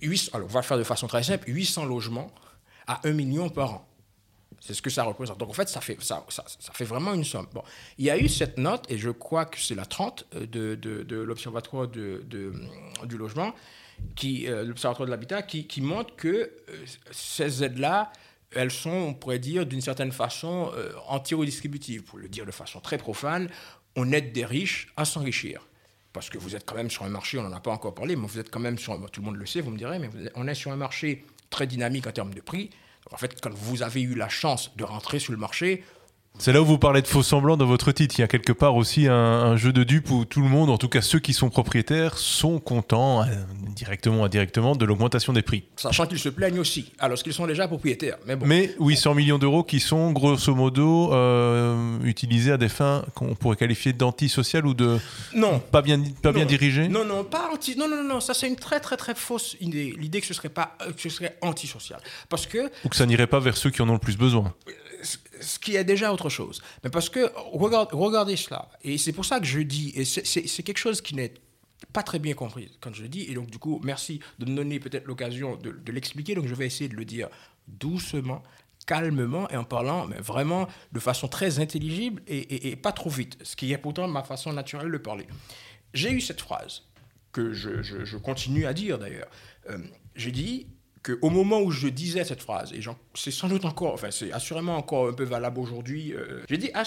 [0.00, 2.30] 800, euh, alors on va le faire de façon très simple, 800 logements
[2.86, 3.88] à 1 million par an.
[4.60, 5.38] C'est ce que ça représente.
[5.38, 7.46] Donc, en fait, ça fait, ça, ça, fait vraiment une somme.
[7.52, 7.62] Bon,
[7.98, 10.74] il y a eu cette note, et je crois que c'est la 30 euh, de,
[10.76, 12.24] de, de l'Observatoire de,
[13.04, 13.52] du logement,
[14.14, 16.52] qui, l'Observatoire de l'habitat, qui, qui, montre que
[17.10, 18.12] ces aides-là
[18.54, 22.02] elles sont, on pourrait dire, d'une certaine façon euh, anti-redistributives.
[22.04, 23.48] Pour le dire de façon très profane,
[23.96, 25.66] on aide des riches à s'enrichir.
[26.12, 28.16] Parce que vous êtes quand même sur un marché, on n'en a pas encore parlé,
[28.16, 30.08] mais vous êtes quand même sur, tout le monde le sait, vous me direz, mais
[30.34, 32.70] on est sur un marché très dynamique en termes de prix.
[33.10, 35.84] en fait, quand vous avez eu la chance de rentrer sur le marché,
[36.38, 38.16] c'est là où vous parlez de faux semblants dans votre titre.
[38.18, 40.78] Il y a quelque part aussi un, jeu de dupes où tout le monde, en
[40.78, 43.26] tout cas ceux qui sont propriétaires, sont contents, euh,
[43.74, 45.64] directement ou indirectement, de l'augmentation des prix.
[45.76, 48.18] Sachant qu'ils se plaignent aussi, alors qu'ils sont déjà propriétaires.
[48.26, 48.46] Mais, bon.
[48.46, 53.56] mais 800 millions d'euros qui sont grosso modo euh, utilisés à des fins qu'on pourrait
[53.56, 54.98] qualifier d'antisociales ou de
[55.34, 56.88] non pas bien pas bien dirigées.
[56.88, 59.94] Non non pas anti non non non ça c'est une très très très fausse idée
[59.98, 63.26] l'idée que ce serait pas que ce serait antisocial parce que ou que ça n'irait
[63.26, 64.54] pas vers ceux qui en ont le plus besoin
[65.40, 66.62] ce qui est déjà autre chose.
[66.84, 70.78] Mais parce que, regardez cela, et c'est pour ça que je dis, et c'est quelque
[70.78, 71.34] chose qui n'est
[71.92, 74.56] pas très bien compris quand je le dis, et donc du coup, merci de me
[74.56, 77.28] donner peut-être l'occasion de, l'expliquer, donc je vais essayer de le dire
[77.68, 78.42] doucement,
[78.86, 83.56] calmement et en parlant mais vraiment de façon très intelligible et, pas trop vite, ce
[83.56, 85.26] qui est pourtant ma façon naturelle de parler.
[85.92, 86.82] J'ai eu cette phrase
[87.32, 89.28] que je, continue à dire d'ailleurs.
[89.68, 89.78] Euh,
[90.14, 90.68] j'ai dit
[91.22, 92.80] au moment où je disais cette phrase, et
[93.14, 96.70] c'est sans doute encore, enfin c'est assurément encore un peu valable aujourd'hui, euh, j'ai dit
[96.74, 96.84] à,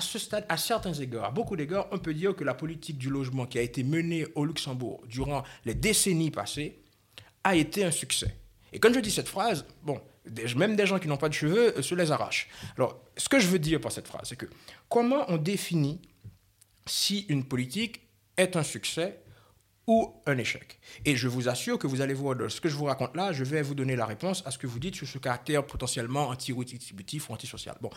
[0.00, 3.10] ce stade, à certains égards, à beaucoup d'égards, on peut dire que la politique du
[3.10, 6.78] logement qui a été menée au Luxembourg durant les décennies passées
[7.44, 8.36] a été un succès.
[8.72, 10.00] Et quand je dis cette phrase, bon,
[10.56, 12.48] même des gens qui n'ont pas de cheveux euh, se les arrachent.
[12.76, 14.46] Alors, ce que je veux dire par cette phrase, c'est que
[14.88, 16.00] comment on définit
[16.86, 18.00] si une politique
[18.36, 19.20] est un succès
[19.86, 20.78] ou un échec.
[21.04, 23.44] Et je vous assure que vous allez voir ce que je vous raconte là, je
[23.44, 27.28] vais vous donner la réponse à ce que vous dites sur ce caractère potentiellement anti-redistributif
[27.28, 27.76] ou antisocial.
[27.80, 27.90] Bon,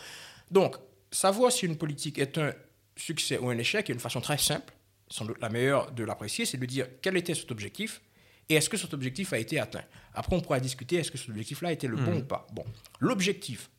[0.50, 0.76] donc,
[1.10, 2.52] savoir si une politique est un
[2.96, 4.72] succès ou un échec est une façon très simple,
[5.08, 8.02] sans doute la meilleure de l'apprécier, c'est de dire quel était cet objectif
[8.48, 9.84] et est-ce que cet objectif a été atteint.
[10.14, 12.18] Après, on pourra discuter est-ce que cet objectif-là était le bon hmm.
[12.18, 12.46] ou pas.
[12.52, 12.64] Bon,
[13.00, 13.70] l'objectif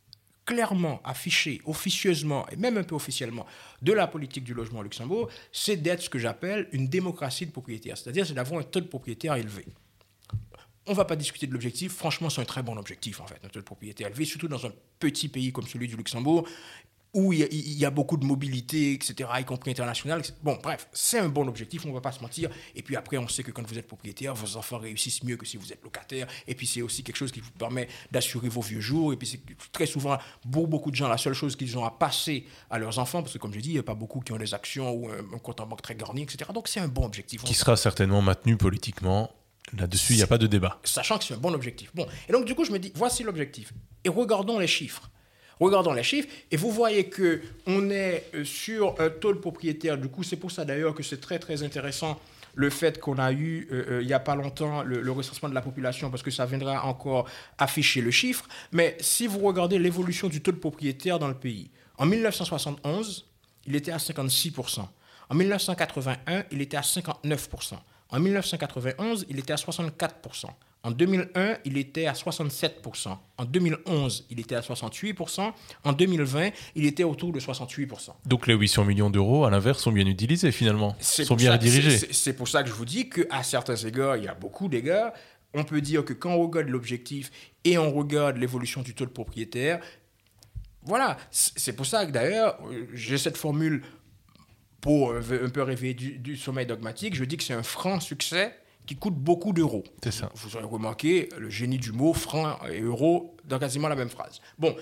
[0.47, 3.45] clairement affiché, officieusement et même un peu officiellement
[3.81, 7.51] de la politique du logement au Luxembourg, c'est d'être ce que j'appelle une démocratie de
[7.51, 9.65] propriétaires, c'est-à-dire c'est d'avoir un taux de propriétaires élevé.
[10.88, 13.39] On ne va pas discuter de l'objectif, franchement c'est un très bon objectif en fait,
[13.43, 16.47] un taux de propriétaires élevé, surtout dans un petit pays comme celui du Luxembourg,
[17.13, 17.39] où il
[17.80, 20.22] y, a, beaucoup de mobilité, etc., y compris internationale.
[20.43, 22.50] Bon, bref, c'est un bon objectif, on ne va pas se mentir.
[22.76, 25.46] Et puis après, on sait que quand vous êtes propriétaire, vos enfants réussissent mieux que
[25.46, 26.28] si vous êtes locataire.
[26.48, 29.13] Et puis c'est aussi quelque chose qui vous permet d'assurer vos vieux jours.
[29.13, 29.41] Et puis c'est
[29.72, 30.17] très souvent,
[30.52, 33.34] pour beaucoup de gens, la seule chose qu'ils ont à passer à leurs enfants, parce
[33.34, 35.39] que comme je dis, il n'y a pas beaucoup qui ont des actions ou un,
[35.39, 36.52] compte en banque très garni, etc.
[36.54, 37.43] Donc c'est un bon objectif.
[37.43, 39.32] Qui sera certainement maintenu politiquement.
[39.78, 40.80] Là-dessus, il n'y a pas de débat.
[40.84, 41.91] Sachant que c'est un bon objectif.
[41.93, 43.74] Bon, et donc du coup, je me dis, voici l'objectif.
[44.04, 45.10] Et regardons les chiffres.
[45.60, 49.98] Regardons les chiffres et vous voyez que on est euh, sur un taux de propriétaire.
[49.98, 52.20] Du coup, c'est pour ça d'ailleurs que c'est très très intéressant
[52.58, 55.54] le fait qu'on a eu euh, euh, il n'y a pas longtemps le, recensement de
[55.54, 58.46] la population parce que ça viendra encore afficher le chiffre.
[58.72, 63.26] Mais si vous regardez l'évolution du taux de propriétaire dans le pays, en 1971,
[63.67, 64.82] il était à 56%.
[65.30, 67.76] En 1981, il était à 59%.
[68.10, 70.48] En 1991, il était à 64%.
[70.88, 73.17] En 2001, il était à 67%.
[73.38, 75.52] En 2011, il était à 68%.
[75.84, 78.12] En 2020, il était autour de 68%.
[78.26, 81.97] Donc les 800 millions d'euros, à l'inverse, sont bien utilisés finalement, sont bien dirigés.
[82.13, 85.12] C'est pour ça que je vous dis qu'à certains égards, il y a beaucoup d'égards.
[85.54, 87.32] On peut dire que quand on regarde l'objectif
[87.65, 89.82] et on regarde l'évolution du taux de propriétaire,
[90.84, 92.62] voilà, c'est pour ça que d'ailleurs,
[92.93, 93.84] j'ai cette formule
[94.80, 97.13] pour un peu rêver du, du sommeil dogmatique.
[97.13, 98.56] Je dis que c'est un franc succès
[98.88, 99.84] qui coûtent beaucoup d'euros.
[100.02, 100.32] C'est ça.
[100.34, 104.41] Vous aurez remarqué le génie du mot franc et euro dans quasiment la même phrase.
[104.58, 104.76] Bon,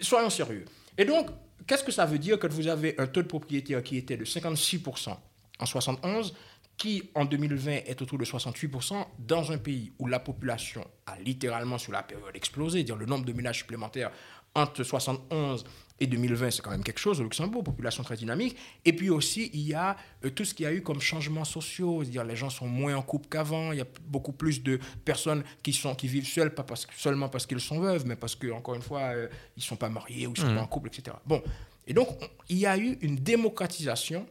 [0.00, 0.64] soyons sérieux.
[0.98, 1.28] Et donc,
[1.66, 4.24] qu'est-ce que ça veut dire quand vous avez un taux de propriétaire qui était de
[4.24, 5.14] 56%
[5.58, 6.34] en 71
[6.76, 11.76] qui en 2020 est autour de 68% dans un pays où la population a littéralement
[11.76, 14.10] sur la période explosé, dire le nombre de ménages supplémentaires
[14.54, 15.64] entre 71
[16.00, 18.56] et 2020, c'est quand même quelque chose au Luxembourg, population très dynamique.
[18.84, 21.44] Et puis aussi, il y a euh, tout ce qu'il y a eu comme changements
[21.44, 24.80] sociaux, c'est-à-dire les gens sont moins en couple qu'avant, il y a beaucoup plus de
[25.04, 28.34] personnes qui, sont, qui vivent seules, pas parce, seulement parce qu'ils sont veuves, mais parce
[28.34, 30.56] que, encore une fois, euh, ils ne sont pas mariés ou ils ne sont mmh.
[30.56, 31.16] pas en couple, etc.
[31.26, 31.42] Bon,
[31.86, 32.08] et donc,
[32.48, 34.26] il y a eu une démocratisation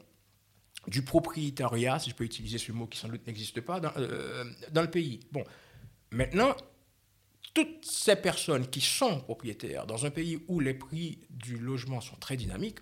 [0.87, 4.43] du propriétariat, si je peux utiliser ce mot qui sans doute n'existe pas, dans, euh,
[4.71, 5.19] dans le pays.
[5.31, 5.43] Bon,
[6.09, 6.55] maintenant,
[7.59, 12.15] toutes ces personnes qui sont propriétaires dans un pays où les prix du logement sont
[12.15, 12.79] très dynamiques,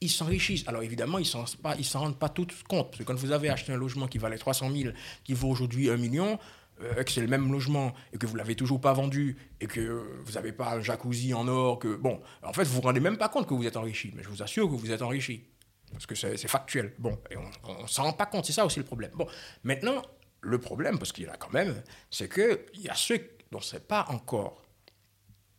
[0.00, 0.66] ils s'enrichissent.
[0.68, 2.90] Alors évidemment, ils ne s'en rendent pas tous compte.
[2.90, 4.92] Parce que quand vous avez acheté un logement qui valait 300 000,
[5.24, 6.38] qui vaut aujourd'hui 1 million,
[6.82, 10.20] euh, que c'est le même logement et que vous l'avez toujours pas vendu et que
[10.24, 13.16] vous n'avez pas un jacuzzi en or, que bon, en fait, vous vous rendez même
[13.16, 14.12] pas compte que vous êtes enrichi.
[14.14, 15.44] Mais je vous assure que vous êtes enrichi.
[15.90, 16.92] Parce que c'est factuel.
[16.98, 17.18] Bon,
[17.66, 18.44] on ne s'en rend pas compte.
[18.44, 19.10] C'est ça aussi le problème.
[19.14, 19.26] Bon,
[19.64, 20.02] maintenant,
[20.42, 23.60] le problème, parce qu'il y en a quand même, c'est qu'il y a ceux dont
[23.60, 24.62] ce n'est pas encore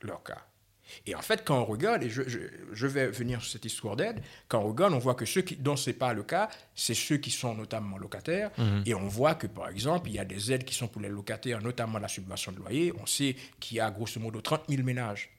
[0.01, 0.45] leur cas.
[1.05, 2.23] Et en fait, quand on regarde, et je,
[2.71, 5.55] je, vais venir sur cette histoire d'aide, quand on regarde, on voit que ceux qui,
[5.55, 8.51] dont ce n'est pas le cas, c'est ceux qui sont notamment locataires.
[8.57, 8.83] Mhm.
[8.85, 11.09] Et on voit que, par exemple, il y a des aides qui sont pour les
[11.09, 12.93] locataires, notamment la subvention de loyer.
[12.99, 15.29] On sait qu'il y a grosso modo 30 000 ménages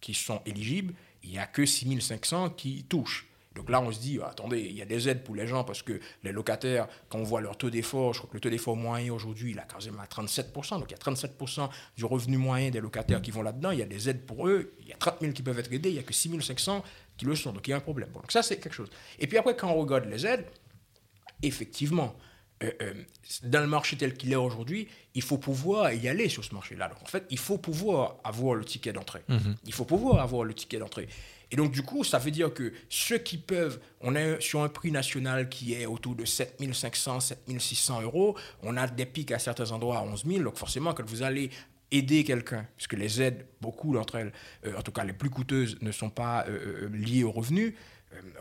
[0.00, 0.94] qui sont éligibles.
[1.22, 3.26] Il n'y a que 6 500 qui touchent.
[3.56, 5.82] Donc là, on se dit, attendez, il y a des aides pour les gens parce
[5.82, 8.76] que les locataires, quand on voit leur taux d'effort, je crois que le taux d'effort
[8.76, 10.78] moyen aujourd'hui, il a quasiment à 37%.
[10.78, 13.72] Donc il y a 37% du revenu moyen des locataires qui vont là-dedans.
[13.72, 14.72] Il y a des aides pour eux.
[14.80, 15.90] Il y a 30 000 qui peuvent être aidés.
[15.90, 16.84] Il n'y a que 6 500
[17.16, 17.52] qui le sont.
[17.52, 18.10] Donc il y a un problème.
[18.12, 18.90] donc ça, c'est quelque chose.
[19.18, 20.46] Et puis après, quand on regarde les aides,
[21.42, 22.14] effectivement,
[22.62, 22.94] euh, euh,
[23.44, 26.88] dans le marché tel qu'il est aujourd'hui, il faut pouvoir y aller sur ce marché-là.
[26.88, 29.22] Donc en fait, il faut pouvoir avoir le ticket d'entrée.
[29.28, 29.56] Mm-hmm.
[29.64, 31.08] Il faut pouvoir avoir le ticket d'entrée.
[31.52, 34.68] Et donc, du coup, ça veut dire que ceux qui peuvent, on est sur un
[34.68, 38.36] prix national qui est autour de 7500, 7600 euros.
[38.62, 40.44] On a des pics à certains endroits à 11 000.
[40.44, 41.50] Donc, forcément, quand vous allez
[41.90, 44.32] aider quelqu'un, puisque les aides, beaucoup d'entre elles,
[44.64, 47.74] euh, en tout cas les plus coûteuses, ne sont pas euh, euh, liées au revenu,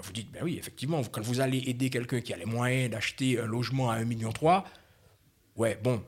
[0.02, 3.40] vous dites, ben oui, effectivement, quand vous allez aider quelqu'un qui a les moyens d'acheter
[3.40, 4.34] un logement à 1,3 million,
[5.58, 6.02] ouais, bon,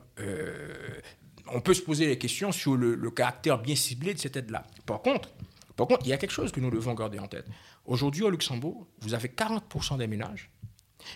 [1.46, 4.64] on peut se poser les questions sur le, le caractère bien ciblé de cette aide-là.
[4.84, 5.30] Par contre,
[5.76, 7.46] par contre, il y a quelque chose que nous devons garder en tête.
[7.84, 10.50] Aujourd'hui, au Luxembourg, vous avez 40% des ménages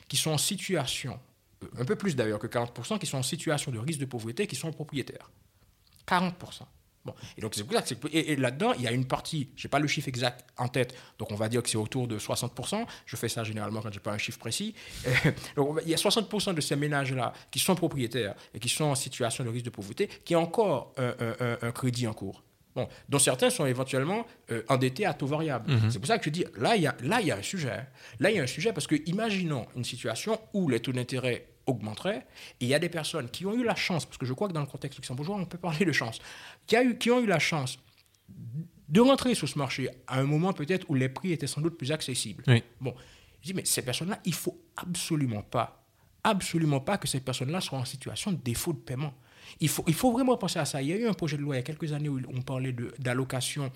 [0.09, 1.19] qui sont en situation,
[1.63, 4.47] euh, un peu plus d'ailleurs que 40%, qui sont en situation de risque de pauvreté,
[4.47, 5.31] qui sont propriétaires.
[6.09, 6.33] 40%.
[7.05, 7.15] Bon.
[7.39, 9.87] Et donc, c'est que et, là-dedans, il y a une partie, je n'ai pas le
[9.87, 12.85] chiffre exact en tête, donc on va dire que c'est autour de 60%.
[13.05, 14.75] Je fais ça généralement quand je n'ai pas un chiffre précis.
[15.07, 19.45] il y a 60% de ces ménages-là qui sont propriétaires et qui sont en situation
[19.45, 22.43] de risque de pauvreté, qui ont encore un crédit en cours.
[22.77, 25.73] Bon, dont certains sont éventuellement euh, endettés à taux variable.
[25.73, 25.91] Mhm.
[25.91, 27.43] C'est pour ça que je dis, là, il y a, là, il y a un
[27.43, 27.87] sujet.
[28.21, 31.49] Là, il y a un sujet parce que imaginons une situation où les taux d'intérêt
[31.65, 32.27] augmenteraient
[32.61, 34.49] et il y a des personnes qui ont eu la chance, parce que je crois
[34.49, 36.21] que dans le contexte luxembourgeois, on peut parler de chance,
[36.67, 37.79] qui, a eu, qui ont eu la chance
[38.89, 41.79] de rentrer sur ce marché à un moment peut-être où les prix étaient sans doute
[41.79, 42.45] plus accessibles.
[42.81, 42.95] Bon,
[43.41, 45.83] je dis, mais ces personnes-là, il faut absolument pas,
[46.23, 49.15] absolument pas que ces personnes-là soient en situation de défaut de paiement.
[49.61, 50.83] Il faut, il faut vraiment penser à ça.
[50.83, 52.43] Il y a eu un projet de loi il y a quelques années où on
[52.43, 53.71] parlait d'allocation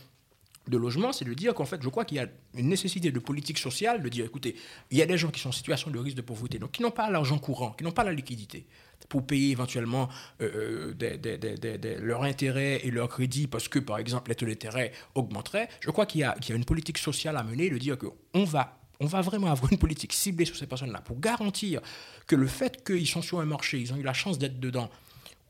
[0.69, 3.19] de, logement, c'est de dire qu'en fait, je crois qu'il y a une nécessité de
[3.19, 4.55] politique sociale, de dire, écoutez,
[4.91, 6.83] il y a des gens qui sont en situation de risque de pauvreté, donc qui
[6.83, 8.67] n'ont pas l'argent courant, qui n'ont pas la liquidité
[9.09, 10.09] pour payer éventuellement
[10.43, 15.69] euh, euh leurs intérêts et leurs crédits parce que, par exemple, les taux d'intérêt augmenteraient.
[15.81, 18.81] Je crois qu'il y, y, a une politique sociale à mener, de dire qu'on va
[19.01, 21.81] on va vraiment avoir une politique ciblée sur ces personnes-là pour garantir
[22.27, 24.91] que le fait qu'ils sont sur un marché, ils ont eu la chance d'être dedans,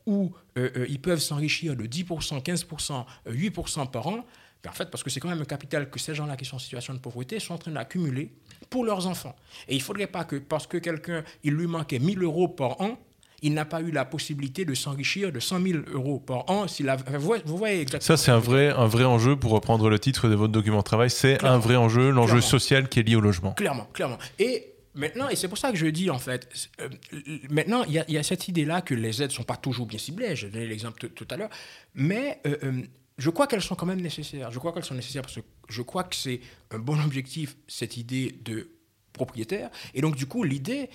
[0.05, 4.25] où euh, euh, ils peuvent s'enrichir de 10%, 15%, 8% par an,
[4.63, 6.57] ben, en fait, parce que c'est quand même un capital que ces gens-là qui sont
[6.57, 8.31] en situation de pauvreté sont en train d'accumuler
[8.69, 9.35] pour leurs enfants.
[9.67, 12.79] Et il ne faudrait pas que parce que quelqu'un, il lui manquait 1000 euros par
[12.81, 12.97] an,
[13.41, 16.65] il n'a pas eu la possibilité de s'enrichir de 100 000 euros par an.
[17.17, 18.17] vous, voyez exactement.
[18.17, 20.83] Ça, c'est un vrai, un vrai enjeu, pour reprendre le titre de votre document de
[20.83, 23.53] travail, c'est un vrai enjeu, l'enjeu social qui est lié au logement.
[23.53, 24.19] Clairement, clairement.
[24.37, 26.89] Et Maintenant, et c'est pour ça que je dis, en fait, euh,
[27.49, 30.35] maintenant, il y, a cette idée-là que les aides ne sont pas toujours bien ciblées,
[30.35, 31.49] j'ai donné l'exemple tout à l'heure,
[31.93, 32.81] mais euh, euh,
[33.17, 34.51] je crois qu'elles sont quand même nécessaires.
[34.51, 37.95] Je crois qu'elles sont nécessaires parce que je crois que c'est un bon objectif, cette
[37.95, 38.69] idée de
[39.13, 39.69] propriétaire.
[39.93, 40.89] Et donc, du coup, l'idée,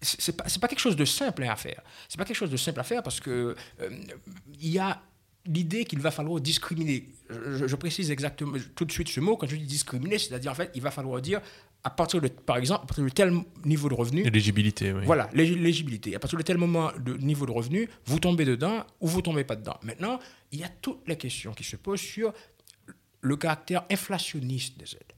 [0.00, 1.82] c'est pas, pas quelque chose de simple à faire.
[2.08, 5.02] C'est pas quelque chose de simple à faire parce que il y a
[5.46, 7.08] l'idée qu'il va falloir discriminer.
[7.30, 10.54] Je, je, précise exactement tout de suite ce mot quand je dis discriminer, c'est-à-dire en
[10.54, 11.40] fait, il va falloir dire
[11.86, 13.32] à partir de, par exemple, à partir de tel
[13.64, 14.24] niveau de revenu.
[14.24, 15.02] L'éligibilité, oui.
[15.04, 16.16] Voilà, l'éligibilité.
[16.16, 19.44] À partir de tel moment de niveau de revenu, vous tombez dedans ou vous tombez
[19.44, 19.78] pas dedans.
[19.84, 20.18] Maintenant,
[20.50, 22.32] il y a toutes les questions qui se posent sur
[23.20, 25.12] le caractère inflationniste des aides.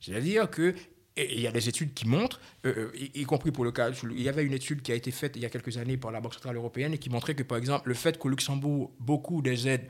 [0.00, 0.74] C'est-à-dire que
[1.18, 4.22] il y a des études qui montrent, euh, euh, y, compris pour le cas, il
[4.22, 6.20] y avait une étude qui a été faite il y a quelques années par la
[6.20, 9.68] Banque centrale européenne et qui montrait que, par exemple, le fait qu'au Luxembourg, beaucoup des
[9.68, 9.88] aides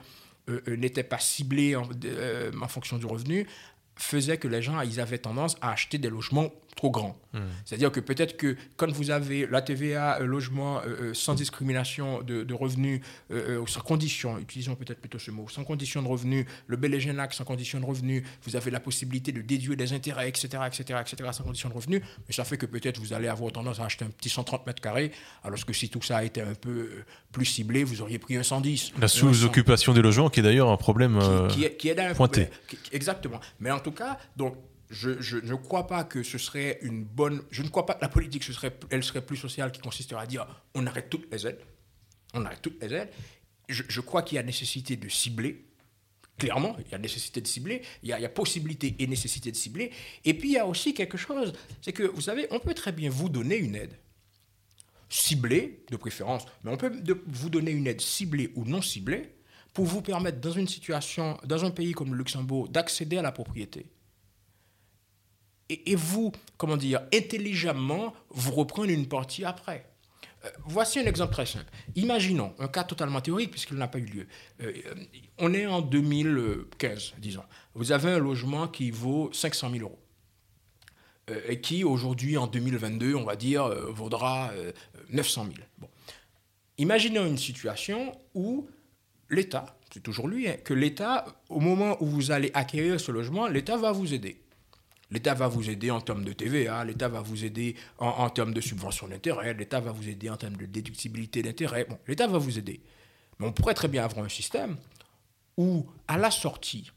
[0.49, 3.47] euh, n'étaient pas ciblées en, en, fonction du revenu,
[3.99, 7.19] faisait que les gens ils avaient tendance à acheter des logements trop grand.
[7.65, 12.23] C'est-à-dire que peut-être que quand vous avez la TVA, euh, logement euh, euh, sans discrimination
[12.23, 13.01] de, revenus,
[13.67, 17.79] sans condition, utilisons peut-être plutôt ce mot, sans condition de revenus, le Bélégenac sans condition
[17.79, 21.69] de revenus, vous avez la possibilité de déduire des intérêts, etc., etc., etc., sans condition
[21.69, 24.29] de revenus, mais ça fait que peut-être vous allez avoir tendance à acheter un petit
[24.29, 25.13] 130 mètres carrés,
[25.45, 28.43] alors que si tout ça a été un peu plus ciblé, vous auriez pris un
[28.43, 28.95] 110.
[29.01, 31.19] La sous-occupation des logements, qui est d'ailleurs un problème
[31.51, 32.49] qui, est, qui est pointé.
[32.93, 33.41] exactement.
[33.61, 34.57] Mais en tout cas, donc
[34.91, 37.43] je, ne crois pas que ce serait une bonne.
[37.51, 40.27] Je ne crois pas que la politique, serait, elle serait plus sociale, qui consisterait à
[40.27, 41.61] dire on arrête toutes les aides.
[42.35, 43.11] On arrête toutes les aides.
[43.69, 45.67] Je, crois qu'il y a nécessité de cibler.
[46.39, 49.91] Clairement, il y a nécessité de cibler, il y, a, possibilité et nécessité de cibler.
[50.25, 52.93] Et puis il y a aussi quelque chose, c'est que vous savez, on peut très
[52.93, 53.99] bien vous donner une aide,
[55.09, 56.93] ciblée de préférence, mais on peut
[57.27, 59.35] vous donner une aide ciblée ou non ciblée
[59.75, 63.33] pour vous permettre, dans une situation, dans un pays comme le Luxembourg, d'accéder à la
[63.33, 63.87] propriété
[65.69, 69.87] et, vous, comment dire, intelligemment, vous reprendre une partie après.
[70.45, 71.71] Euh, voici un exemple très simple.
[71.97, 74.27] Imaginons un cas totalement théorique puisqu'il n'a pas eu lieu.
[74.63, 74.73] Euh,
[75.39, 77.43] on est en 2015, disons.
[77.75, 79.99] Vous avez un logement qui vaut 500 000 euros
[81.31, 84.53] euh, et qui aujourd'hui, en 2022, on va dire, vaudra
[85.11, 85.67] 900 000.
[85.79, 85.89] Bon.
[86.79, 88.69] Imaginons une situation où
[89.29, 93.49] l'État, c'est toujours lui, hein, que l'État, au moment où vous allez acquérir ce logement,
[93.49, 94.41] l'État va vous aider.
[95.11, 98.61] L'État va vous aider en termes de TVA, l'État va vous aider en, termes de
[98.61, 101.87] subvention d'intérêt, l'État va vous aider en termes de déductibilité d'intérêt.
[101.89, 102.83] Bon, l'État va vous aider.
[103.39, 104.77] Mais on pourrait très bien avoir un système
[105.57, 106.91] où, à la sortie,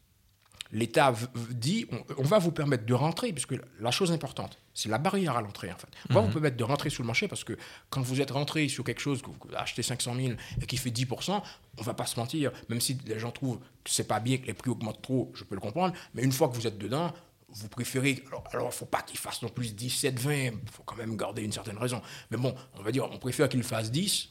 [0.74, 1.14] l'État
[1.52, 1.86] dit
[2.18, 5.72] on, va vous permettre de rentrer, puisque la chose importante, c'est la barrière à l'entrée,
[5.72, 5.88] en fait.
[6.10, 6.34] On va vous mhm.
[6.34, 7.58] permettre de rentrer sur le marché parce que
[7.90, 10.90] quand vous êtes rentré sur quelque chose, que vous achetez 500 000 et qui fait
[10.90, 11.42] 10%,
[11.78, 14.48] on va pas se mentir, même si les gens trouvent que c'est pas bien que
[14.48, 17.14] les prix augmentent trop, je peux le comprendre, mais une fois que vous êtes dedans,
[17.54, 18.24] vous préférez.
[18.52, 21.16] Alors, il ne faut pas qu'il fasse non plus 17, 20, il faut quand même
[21.18, 22.02] garder une certaine raison.
[22.30, 24.30] Mais bon, on va dire, on préfère qu'il fasse 10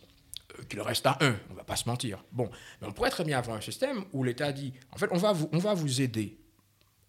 [0.59, 2.25] euh, qu'il reste à 1, on ne va pas se mentir.
[2.33, 5.19] Bon, mais on pourrait très bien avoir un système où l'État dit, en fait, on
[5.19, 6.39] va vous, on va vous aider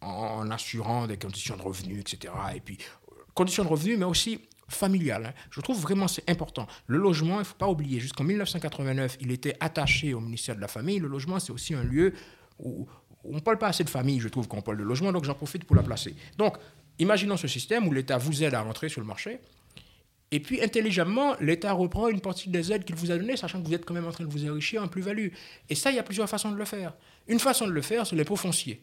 [0.02, 2.34] en, assurant des conditions de revenus, etc.
[2.56, 2.78] Et puis,
[3.12, 5.28] euh, conditions de revenus, mais aussi familiales.
[5.28, 5.34] Hein.
[5.52, 6.67] Je trouve vraiment c'est important.
[6.88, 10.62] Le logement, il ne faut pas oublier, jusqu'en 1989, il était attaché au ministère de
[10.62, 11.00] la Famille.
[11.00, 12.13] Le logement, c'est aussi un lieu
[12.60, 12.88] où,
[13.24, 15.26] on ne parle pas assez de famille, je trouve, quand on parle de logement, donc
[15.26, 16.16] j'en profite pour la placer.
[16.38, 16.58] Donc,
[17.00, 19.40] imaginons ce système où l'État vous aide à rentrer sur le marché,
[20.32, 23.68] et puis intelligemment, l'État reprend une partie des aides qu'il vous a données, sachant que
[23.68, 25.28] vous êtes quand même en train de vous enrichir en plus-value.
[25.70, 26.94] Et ça, il y a plusieurs façons de le faire.
[27.28, 28.82] Une façon de le faire, c'est l'impôt foncier.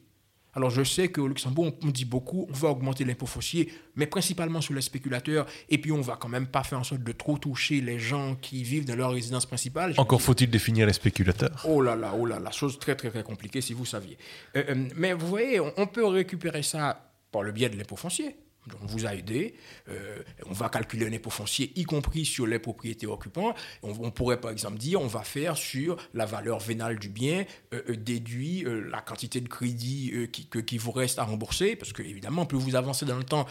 [0.54, 4.60] Alors je sais qu'au Luxembourg, on dit beaucoup, on va augmenter l'impôt foncier, mais principalement
[4.60, 7.38] sur les spéculateurs, et puis on va quand même pas faire en sorte de trop
[7.38, 9.94] toucher les gens qui vivent dans leur résidence principale.
[9.98, 13.22] Encore faut-il définir les spéculateurs Oh là là, oh là là, chose très très très
[13.22, 14.16] compliquée si vous saviez.
[14.56, 18.36] Euh, euh, mais vous voyez, on peut récupérer ça par le biais de l'impôt foncier
[18.82, 19.54] on vous a aidé.
[19.88, 23.54] Euh, on va calculer un impôt foncier, y compris sur les propriétés occupants.
[23.82, 27.82] On, pourrait par exemple dire on va faire sur la valeur vénale du bien, euh,
[27.90, 32.46] euh, déduit la quantité de crédit qui, qui, vous reste à rembourser, parce que évidemment,
[32.46, 33.46] plus vous avancez dans le temps,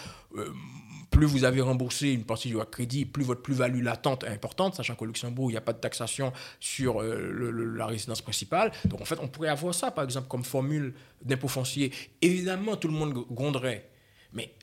[1.10, 4.76] plus vous avez remboursé une partie de votre crédit, plus votre plus-value latente est importante,
[4.76, 8.72] sachant qu'au Luxembourg, il n'y a pas de taxation sur la résidence principale.
[8.86, 11.92] Donc en fait, on pourrait avoir ça, par exemple, comme formule d'impôt foncier.
[12.22, 13.90] Évidemment, tout le monde gronderait.
[14.34, 14.54] Mais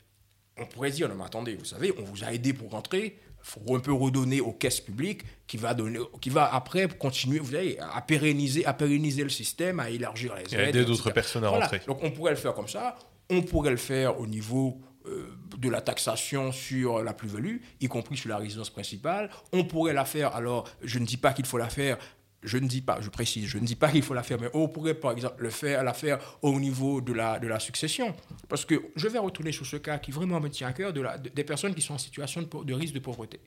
[0.58, 3.62] on pourrait dire, non mais attendez, vous savez, on vous a aidé pour rentrer, il
[3.62, 7.52] faut un peu redonner aux caisses publiques qui va, donner, qui va après continuer vous
[7.52, 10.60] savez, à, pérenniser, à pérenniser le système, à élargir les aides.
[10.60, 11.80] Et aider d'autres personnes à rentrer.
[11.86, 12.96] Donc on pourrait le faire comme ça,
[13.28, 18.16] on pourrait le faire au niveau euh, de la taxation sur la plus-value, y compris
[18.16, 19.30] sur la résidence principale.
[19.52, 21.98] On pourrait la faire, alors je ne dis pas qu'il faut la faire
[22.44, 24.50] je ne dis pas, je précise, je ne dis pas qu'il faut la faire, mais
[24.54, 28.14] on pourrait par exemple le faire, la faire au niveau de la, de la succession.
[28.48, 31.00] Parce que je vais retourner sur ce cas qui vraiment me tient à cœur, de
[31.00, 33.40] la, des personnes qui sont en situation de, risque de pauvreté.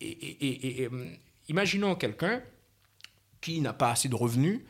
[0.00, 1.06] Et, et, euh,
[1.48, 2.42] imaginons quelqu'un
[3.40, 4.60] qui n'a pas assez de revenus,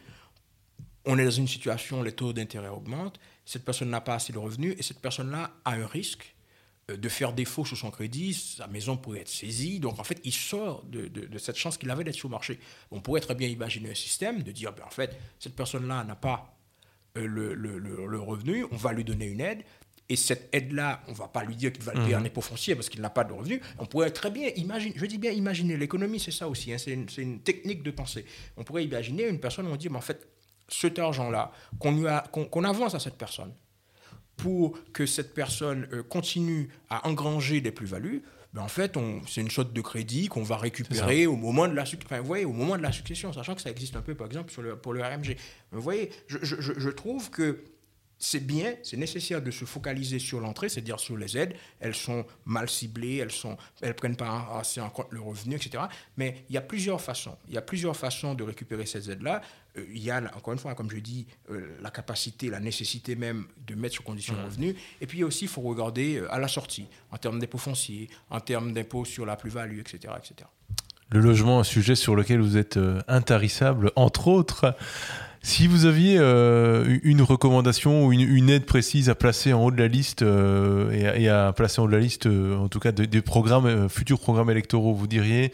[1.05, 4.39] on est dans une situation, les taux d'intérêt augmentent, cette personne n'a pas assez de
[4.39, 6.35] revenus et cette personne-là a un risque
[6.89, 9.81] de faire défaut sur son crédit, sa maison pourrait être saisie.
[9.81, 12.59] Donc, en fait, il sort de, cette chance qu'il avait d'être sur le marché.
[12.91, 16.17] On pourrait très bien imaginer un système de dire, ben, en fait, cette personne-là n'a
[16.17, 16.57] pas
[17.19, 19.63] euh, le, revenu, on va lui donner une aide.
[20.09, 22.75] Et cette aide-là, on ne va pas lui dire qu'il va payer un impôt foncier
[22.75, 23.61] parce qu'il n'a pas de revenus.
[23.79, 26.93] On pourrait très bien imaginer, je dis bien imaginer, l'économie c'est ça aussi, hein, c'est
[26.93, 28.27] une, une, technique de pensée.
[28.59, 30.29] On pourrait imaginer une personne, on dit, mais en fait,
[30.69, 33.55] cet argent-là, qu'on avance à cette personne,
[34.43, 38.23] pour que cette personne euh, continue à engranger des plus-values,
[38.53, 41.85] ben en fait, c'est une sorte de crédit qu'on va récupérer au moment, de la,
[41.85, 44.27] enfin, vous voyez, au moment de la succession, sachant que ça existe un peu, par
[44.27, 45.37] exemple, sur le, pour le RMG.
[45.71, 47.63] vous voyez, je, je, je trouve que
[48.25, 51.57] c'est bien, c'est nécessaire de se focaliser sur l'entrée, c'est-à-dire sur les aides.
[51.81, 55.83] Elles sont mal ciblées, elles ne elles prennent pas assez en compte le revenu, etc.
[56.17, 57.37] Mais il y a plusieurs façons.
[57.49, 59.43] Il y a plusieurs façons de récupérer ces aides-là.
[59.77, 63.17] Euh, il y a, encore une fois, comme je dis, euh, la capacité, la nécessité
[63.17, 64.45] même de mettre sur condition de mmh.
[64.45, 64.77] revenu.
[65.01, 68.39] Et puis aussi, il faut regarder euh, à la sortie, en termes d'impôts fonciers, en
[68.39, 70.49] termes d'impôts sur la plus-value, etc., etc.
[71.11, 74.77] Le logement, un sujet sur lequel vous êtes intarissable, entre autres.
[75.45, 79.79] Si vous aviez euh, une recommandation ou une, aide précise à placer en haut de
[79.79, 82.93] la liste euh, et, à, placer en haut de la liste, euh, en tout cas
[82.93, 85.53] des programmes, futurs programmes électoraux, vous diriez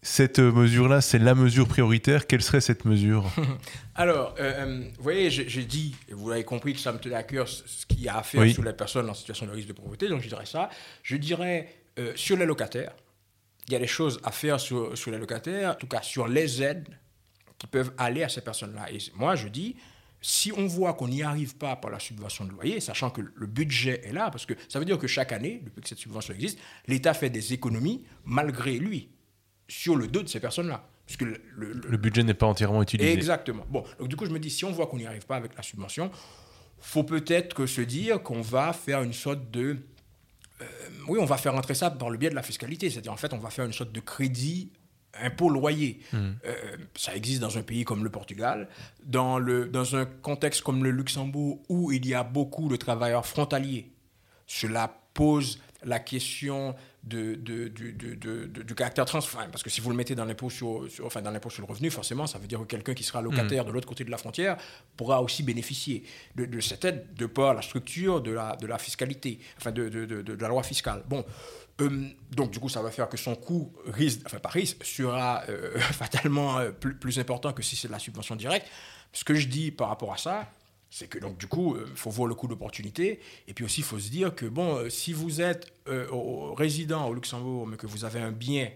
[0.00, 2.26] cette mesure-là, c'est la mesure prioritaire.
[2.26, 3.30] Quelle serait cette mesure?
[3.94, 7.46] Alors, vous voyez, j'ai dit, et vous l'avez compris, que ça me tenait à cœur
[7.46, 10.08] ce qu'il y a à faire sur les personnes en situation de risque de pauvreté.
[10.08, 10.70] Donc, je dirais ça.
[11.02, 11.68] Je dirais
[12.14, 12.92] sur les locataires,
[13.66, 16.26] il y a des choses à faire sur, sur les locataires, en tout cas sur
[16.26, 16.86] les aides
[17.58, 18.90] qui peuvent aller à ces personnes-là.
[18.92, 19.76] Et moi, je dis,
[20.20, 23.46] si on voit qu'on n'y arrive pas par la subvention de loyer, sachant que le
[23.46, 26.34] budget est là, parce que ça veut dire que chaque année, depuis que cette subvention
[26.34, 29.10] existe, l'État fait des économies malgré lui,
[29.68, 30.88] sur le dos de ces personnes-là.
[31.06, 33.12] Puisque le, le, budget n'est pas entièrement utilisé.
[33.12, 33.64] Exactement.
[33.70, 35.56] Bon, donc du coup, je me dis, si on voit qu'on n'y arrive pas avec
[35.56, 36.10] la subvention,
[36.80, 39.78] faut peut-être se dire qu'on va faire une sorte de...
[40.60, 40.64] Euh,
[41.06, 42.90] oui, on va faire entrer ça dans le biais de la fiscalité.
[42.90, 44.70] C'est-à-dire, en fait, on va faire une sorte de crédit
[45.22, 46.00] impôt loyer.
[46.12, 46.32] Hmm.
[46.44, 48.68] Euh, ça existe dans un pays comme le Portugal,
[49.04, 53.26] dans, le, dans un contexte comme le Luxembourg où il y a beaucoup de travailleurs
[53.26, 53.92] frontaliers.
[54.46, 56.74] Cela pose la question
[57.08, 59.50] de, de, du caractère transfrontalier.
[59.50, 61.90] Parce que si vous le mettez dans l'impôt sur, enfin, dans l'impôt sur le revenu,
[61.90, 64.56] forcément, ça veut dire que quelqu'un qui sera locataire de l'autre côté de la frontière
[64.96, 66.04] pourra aussi bénéficier
[66.36, 70.34] de, cette aide de par la structure de la, de la fiscalité, enfin de, de,
[70.34, 71.02] la loi fiscale.
[71.08, 71.24] Bon,
[71.80, 75.42] euh, donc, du coup, ça va faire que son coût, risque, enfin, pas risque, sera
[75.48, 78.66] euh, fatalement euh, plus, plus, important que si c'est de la subvention directe.
[79.12, 80.50] Ce que je dis par rapport à ça,
[80.90, 83.20] c'est que, donc, du coup, il faut voir le coût d'opportunité.
[83.46, 85.72] Et puis aussi, il faut se dire que, bon, si vous êtes
[86.56, 88.70] résident au Luxembourg, mais que vous avez un bien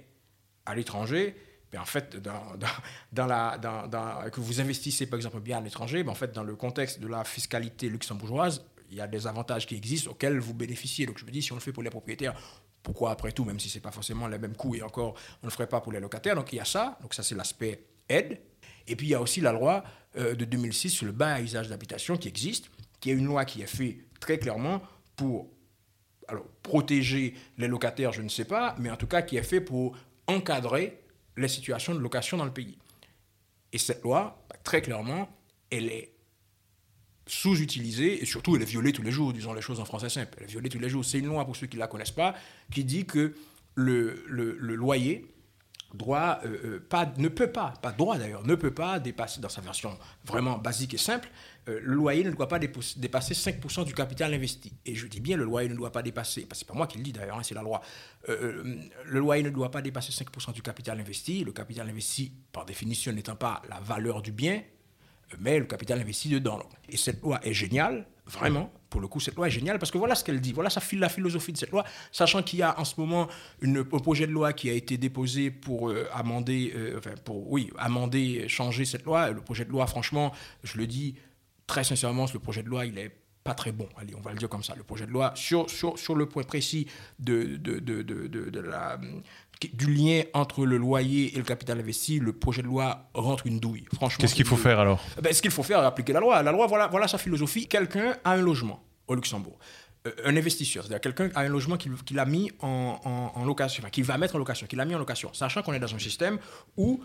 [0.67, 1.35] à l'étranger,
[1.73, 6.15] ben en fait, dans, la, que vous investissez, par exemple, bien à l'étranger, ben en
[6.15, 10.11] fait, dans le contexte de la fiscalité luxembourgeoise, il y a des avantages qui existent
[10.11, 11.07] auxquels vous bénéficiez.
[11.07, 12.35] Donc je me dis, si on le fait pour les propriétaires,
[12.83, 15.47] pourquoi après tout, même si ce n'est pas forcément les mêmes coûts, et encore, on
[15.47, 16.35] ne le ferait pas pour les locataires.
[16.35, 18.39] Donc il y a ça, donc ça c'est l'aspect aide.
[18.89, 19.85] Et puis il y a aussi la loi
[20.17, 22.71] euh, de 2006 sur le bail à usage d'habitation qui existe,
[23.01, 24.83] qui est une loi qui est faite très clairement
[25.17, 25.49] pour
[26.29, 29.61] alors, protéger les locataires, je ne sais pas, mais en tout cas qui est fait
[29.61, 30.99] pour encadrer
[31.37, 32.79] les situations de location dans le pays.
[33.73, 35.29] Et cette loi, très clairement,
[35.71, 36.13] elle est
[37.27, 40.35] sous-utilisée et surtout elle est violée tous les jours, disons les choses en français simple.
[40.39, 41.05] Elle est violée tous les jours.
[41.05, 42.35] C'est une loi, pour ceux qui ne la connaissent pas,
[42.71, 43.35] qui dit que
[43.75, 45.27] le, loyer
[45.95, 49.99] euh, euh, ne peut pas, pas droit d'ailleurs, ne peut pas dépasser, dans sa version
[50.25, 51.29] vraiment basique et simple,
[51.69, 54.73] euh, le loyer ne doit pas dépasser 5% du capital investi.
[54.87, 56.87] Et je dis bien le loyer ne doit pas dépasser, parce que c'est pas moi
[56.87, 57.81] qui le dis d'ailleurs, hein, c'est la loi.
[58.29, 61.45] le loyer ne doit pas dépasser 5% du capital investi.
[61.45, 64.63] Le capital investi, par définition, n'étant pas la valeur du bien,
[65.39, 66.61] mais le capital investi dedans.
[66.89, 68.73] Et cette loi est géniale, vraiment.
[68.93, 70.53] Pour le coup, cette loi est géniale parce que voilà ce qu'elle dit.
[70.53, 73.27] Voilà ça, la philosophie de cette loi, sachant qu'il y a en ce moment
[73.63, 77.51] une, un projet de loi qui a été déposé pour euh, amender, euh, enfin pour
[77.51, 79.31] oui, amender, changer cette loi.
[79.31, 80.31] Le projet de loi, franchement,
[80.63, 81.15] je le dis
[81.67, 83.11] très sincèrement, le projet de loi, il est
[83.45, 83.89] pas très bon.
[83.97, 84.75] Allez, on va le dire comme ça.
[84.77, 86.87] Le projet de loi, sur, sur, sur le point précis
[87.19, 88.99] de, de, de, de la,
[89.73, 93.61] du lien entre le loyer et le capital investi, le projet de loi rentre une
[93.61, 93.85] douille.
[93.95, 94.21] Franchement.
[94.21, 96.43] Qu'est-ce qu'il faut faire alors ben, Ce qu'il faut faire, c'est appliquer la loi.
[96.43, 97.67] La loi, voilà, voilà sa philosophie.
[97.67, 99.59] Quelqu'un a un logement au Luxembourg.
[100.07, 103.91] Euh, un investisseur, c'est-à-dire quelqu'un a un logement qu'il a mis en, en, location, enfin,
[103.91, 105.99] qu'il va mettre en location, qu'il a mis en location, sachant qu'on est dans un
[105.99, 106.39] système
[106.77, 107.01] où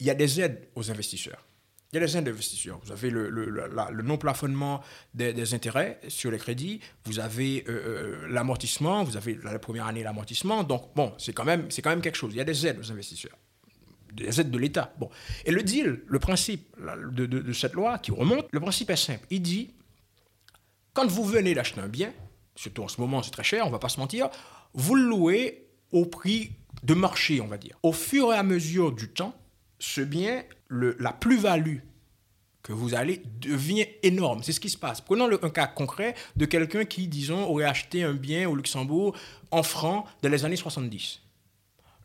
[0.00, 1.46] il y a des aides aux investisseurs.
[1.92, 2.80] Il y a les aides d'investisseurs.
[2.82, 4.80] Vous avez le, non-plafonnement
[5.12, 6.80] des, intérêts sur les crédits.
[7.04, 9.04] Vous avez euh, euh, l'amortissement.
[9.04, 10.64] Vous avez la première année l'amortissement.
[10.64, 12.32] Donc, bon, c'est quand, même, quand même quelque chose.
[12.32, 13.36] Il y a des aides aux investisseurs.
[14.14, 14.94] Des aides de l'État.
[14.98, 15.10] Bon.
[15.44, 16.74] Et le deal, le principe
[17.12, 19.26] de cette loi qui remonte, le principe est simple.
[19.28, 19.74] Il dit,
[20.94, 22.12] quand vous venez d'acheter un bien,
[22.56, 24.28] surtout en ce moment c'est très cher, on ne va pas se mentir,
[24.74, 27.78] vous le louez au prix de marché, on va dire.
[27.82, 29.34] Au fur et à mesure du temps,
[29.78, 31.78] ce bien, le, la plus-value
[32.62, 34.42] que vous allez devient énorme.
[34.42, 35.00] C'est ce qui se passe.
[35.00, 39.16] Prenons le, un cas concret de quelqu'un qui, disons, aurait acheté un bien au Luxembourg
[39.50, 41.20] en francs dans les années 70.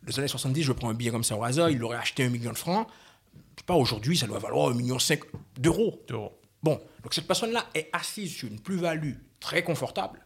[0.06, 2.28] Les années 70, je prends un billet comme ça au hasard, il aurait acheté un
[2.28, 2.86] million de francs.
[3.34, 5.20] Je sais pas, aujourd'hui, ça doit valoir un million cinq
[5.58, 6.02] d'euros.
[6.62, 10.24] Bon, donc cette personne-là est assise sur une plus-value très confortable,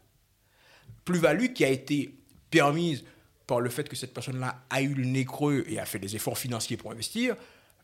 [1.05, 2.19] plus-value qui a été
[2.51, 3.05] permise
[3.47, 6.17] par le fait que cette personne-là a eu le nez creux et a fait des
[6.17, 7.37] efforts financiers pour investir,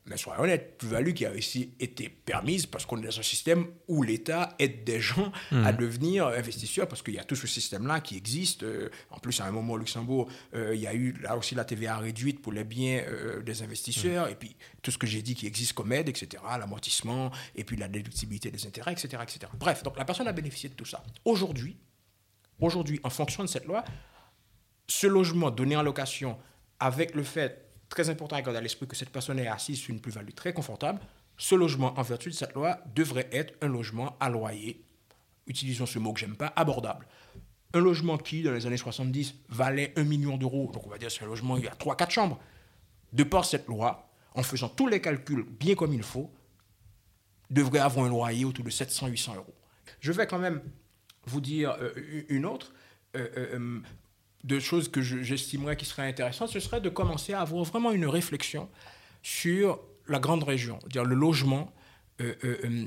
[0.08, 3.66] mais soyons honnêtes, plus-value qui a aussi été permise parce qu'on est dans un système
[3.86, 5.76] où l'État aide des gens à mmh.
[5.76, 8.62] devenir investisseurs, parce qu'il y a tout ce système-là qui existe.
[8.62, 11.54] Euh, en plus, à un moment au Luxembourg, euh, il y a eu là aussi
[11.54, 14.32] la TVA réduite pour les biens euh, des investisseurs, mmh.
[14.32, 17.76] et puis tout ce que j'ai dit qui existe comme aide, etc., l'amortissement, et puis
[17.76, 19.52] la déductibilité des intérêts, etc., etc.
[19.58, 21.02] Bref, donc la personne a bénéficié de tout ça.
[21.24, 21.76] Aujourd'hui,
[22.60, 23.84] aujourd'hui, en fonction de cette loi,
[24.88, 26.38] ce logement donné en location
[26.80, 29.92] avec le fait très important à garder à l'esprit que cette personne est assise sur
[29.92, 31.00] une plus-value très confortable.
[31.36, 34.82] Ce logement, en vertu de cette loi, devrait être un logement à loyer,
[35.46, 37.06] utilisons ce mot que j'aime pas, abordable.
[37.74, 41.10] Un logement qui, dans les années 70, valait 1 million d'euros, donc on va dire
[41.10, 42.40] c'est un logement, il y a 3-4 chambres.
[43.12, 46.30] De par cette loi, en faisant tous les calculs bien comme il faut,
[47.50, 49.54] devrait avoir un loyer autour de 700-800 euros.
[50.00, 50.60] Je vais quand même
[51.24, 51.92] vous dire euh,
[52.28, 52.72] une autre.
[53.16, 53.80] Euh, euh,
[54.44, 58.06] de choses que j'estimerais qui seraient intéressantes, ce serait de commencer à avoir vraiment une
[58.06, 58.68] réflexion
[59.22, 61.72] sur la grande région, dire le logement
[62.20, 62.86] euh, euh, euh,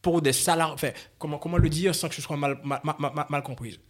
[0.00, 0.74] pour des salariés.
[0.74, 2.80] Enfin, comment, comment le dire sans que ce soit mal, mal,
[3.28, 3.80] mal, compris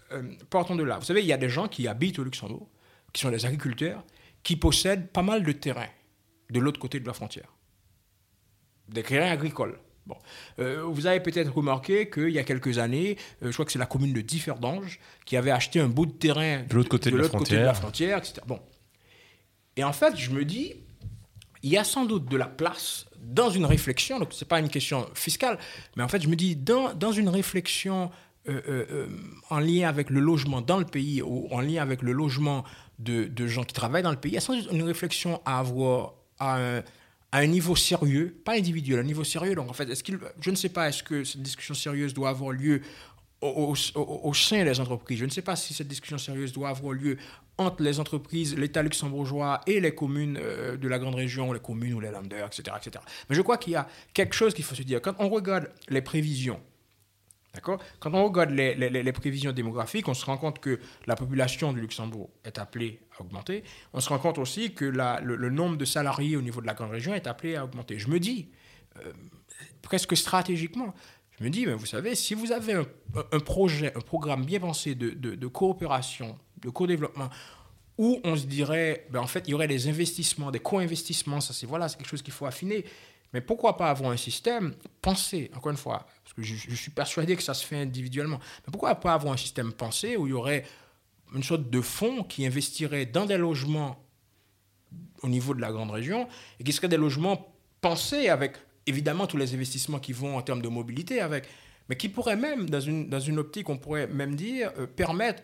[0.51, 0.99] Partons de là.
[0.99, 2.69] Vous savez, il y a des gens qui habitent au Luxembourg,
[3.13, 4.05] qui sont des agriculteurs,
[4.43, 5.89] qui possèdent pas mal de terrain
[6.51, 7.55] de l'autre côté de la frontière.
[8.89, 9.79] Des terrains agricoles.
[10.07, 10.16] Bon.
[10.59, 13.78] Euh, vous avez peut-être remarqué qu'il y a quelques années, euh, je crois que c'est
[13.78, 17.16] la commune de Differdange qui avait acheté un bout de terrain de l'autre côté, de,
[17.16, 18.40] la frontière, etc.
[18.46, 18.61] Bon.
[19.76, 20.74] Et en fait, je me dis,
[21.62, 24.59] il y a sans doute de la place dans une réflexion, donc ce n'est pas
[24.59, 25.59] une question fiscale,
[25.96, 28.11] mais en fait, je me dis, dans, dans une réflexion
[28.48, 29.07] euh,
[29.50, 32.64] en lien avec le logement dans le pays ou en lien avec le logement
[32.98, 35.40] de, de gens qui travaillent dans le pays, il y a sans doute une réflexion
[35.44, 36.82] à avoir à un
[37.33, 39.55] à un niveau sérieux, pas individuel, à un niveau sérieux.
[39.55, 42.28] Donc en fait, est-ce qu'il, je ne sais pas, est-ce que cette discussion sérieuse doit
[42.28, 42.83] avoir lieu
[43.41, 45.18] au, au, sein des entreprises?
[45.18, 47.16] Je ne sais pas si cette discussion sérieuse doit avoir lieu
[47.57, 51.95] entre les entreprises, l'État luxembourgeois et les communes euh, de la grande région, les communes
[51.95, 53.05] ou les landers, etc., etc.
[53.28, 55.01] Mais je crois qu'il y a quelque chose qu'il faut se dire.
[55.01, 56.61] Quand on regarde les prévisions
[57.55, 57.83] D'accord?
[58.01, 62.30] Quand on regarde les, prévisions démographiques, on se rend compte que la population du Luxembourg
[62.45, 63.64] est appelée augmenter.
[63.93, 66.91] On se rend compte aussi que le, nombre de salariés au niveau de la grande
[66.91, 67.99] région est appelé à augmenter.
[67.99, 68.49] Je me dis,
[68.99, 69.12] euh,
[69.81, 70.95] presque stratégiquement,
[71.39, 74.95] je me dis, mais vous savez, si vous avez un, projet, un programme bien pensé
[74.95, 77.31] de, coopération, de co-développement,
[77.99, 81.53] où on se dirait, ben en fait, il y aurait des investissements, des co-investissements, ça
[81.53, 82.85] c'est voilà, quelque chose qu'il faut affiner.
[83.33, 87.35] Mais pourquoi pas avoir un système pensé, encore une fois, parce que je, suis persuadé
[87.35, 90.35] que ça se fait individuellement, mais pourquoi pas avoir un système pensé où il y
[90.35, 90.64] aurait
[91.35, 94.05] une sorte de fonds qui investirait dans des logements
[95.22, 96.28] au niveau de la grande région
[96.61, 98.57] et qui seraient des logements pensés avec
[98.87, 101.45] évidemment tous les investissements qui vont en termes de mobilité avec,
[101.89, 105.43] mais qui pourraient même, dans une, dans une optique, on pourrait même dire, euh, permettre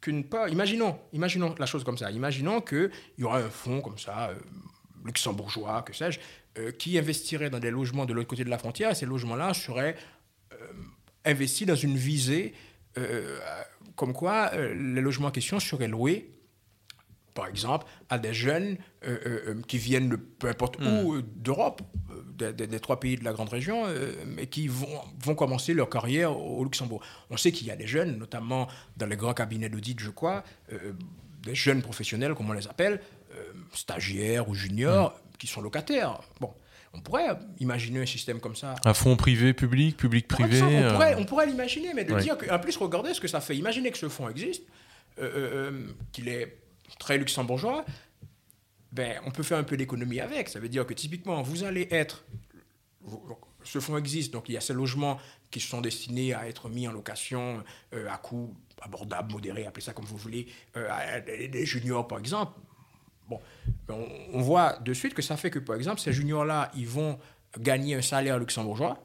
[0.00, 3.98] qu'une part, imaginons, imaginons la chose comme ça, imaginons qu'il y aura un fonds comme
[3.98, 4.34] ça, euh,
[5.04, 6.20] luxembourgeois, que sais-je,
[6.58, 9.54] euh, qui investirait dans des logements de l'autre côté de la frontière, et ces logements-là
[9.54, 9.96] seraient
[10.52, 10.56] euh,
[11.24, 12.54] investis dans une visée
[12.98, 13.38] euh,
[13.94, 16.32] comme quoi les logements en question seraient loués,
[17.34, 18.78] par exemple, à des jeunes
[19.68, 21.22] qui viennent de peu importe où hmm.
[21.36, 21.82] d'Europe,
[22.38, 23.84] des, trois pays de la grande région,
[24.26, 24.86] mais qui vont,
[25.22, 27.02] vont commencer leur carrière au, Luxembourg.
[27.28, 30.44] On sait qu'il y a des jeunes, notamment dans les grands cabinets d'audit, je crois,
[31.42, 33.02] des jeunes professionnels, comme on les appelle,
[33.74, 36.20] stagiaires ou juniors, hmm qui sont locataires.
[36.40, 36.52] Bon,
[36.96, 38.74] on pourrait imaginer un système comme ça.
[38.84, 42.58] Un fonds privé, public, public-privé on, pourrait, euh, on pourrait l'imaginer, mais de dire qu'en
[42.58, 43.56] plus, regardez ce que ça fait.
[43.56, 44.62] Imaginez que ce fonds existe,
[45.18, 46.56] euh, euh, qu'il est
[46.98, 47.84] très luxembourgeois,
[48.92, 50.48] ben, on peut faire un peu d'économie avec.
[50.48, 52.24] Ça veut dire que typiquement, vous allez être...
[53.62, 55.18] Ce fonds existe, donc il y a ces logements
[55.50, 60.04] qui sont destinés à être mis en location à coût abordable, modéré, appelez ça comme
[60.04, 62.52] vous voulez, à des juniors par exemple.
[63.28, 63.40] Bon,
[63.88, 67.18] on, voit de suite que ça fait que, par exemple, ces juniors-là, ils vont
[67.58, 69.02] gagner un salaire luxembourgeois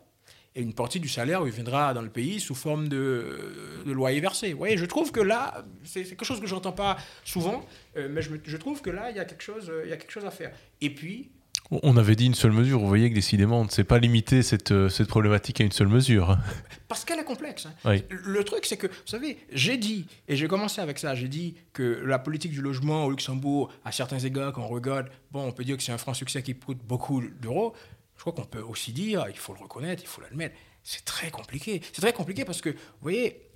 [0.54, 4.52] et une partie du salaire viendra dans le pays sous forme de, loyer versé.
[4.52, 7.66] Vous voyez, je trouve que là, c'est quelque chose que je n'entends pas souvent,
[7.96, 9.98] euh, mais je, je, trouve que là, il y, a quelque chose, il y a
[9.98, 10.52] quelque chose à faire.
[10.82, 11.32] Et puis,
[11.72, 14.44] on avait dit une seule mesure, vous voyez que décidément, on ne sait pas limiter
[14.44, 16.38] cette, euh, cette problématique à une seule mesure.
[16.90, 17.68] Parce qu'elle est complexe.
[17.86, 18.00] Hein.
[18.10, 21.56] Le truc, c'est que, vous savez, j'ai dit, et j'ai commencé avec ça, j'ai dit
[21.72, 25.52] que la politique du logement au Luxembourg, à certains égards, quand on regarde, bon, on
[25.54, 27.74] peut dire que c'est un franc succès qui coûte beaucoup d'euros.
[28.18, 31.32] je crois qu'on peut aussi dire, il faut le reconnaître, il faut l'admettre, c'est très
[31.32, 31.82] compliqué.
[31.94, 33.50] C'est très compliqué parce que, vous voyez,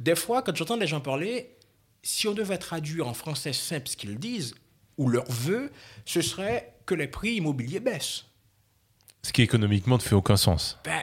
[0.00, 1.56] des fois, quand j'entends les gens parler,
[2.02, 4.54] si on devait traduire en français simple ce qu'ils disent,
[4.98, 5.72] ou leur vœu,
[6.04, 8.24] ce serait que les prix immobiliers baissent.
[9.22, 10.78] Ce qui économiquement ne fait aucun sens.
[10.84, 11.02] Ben,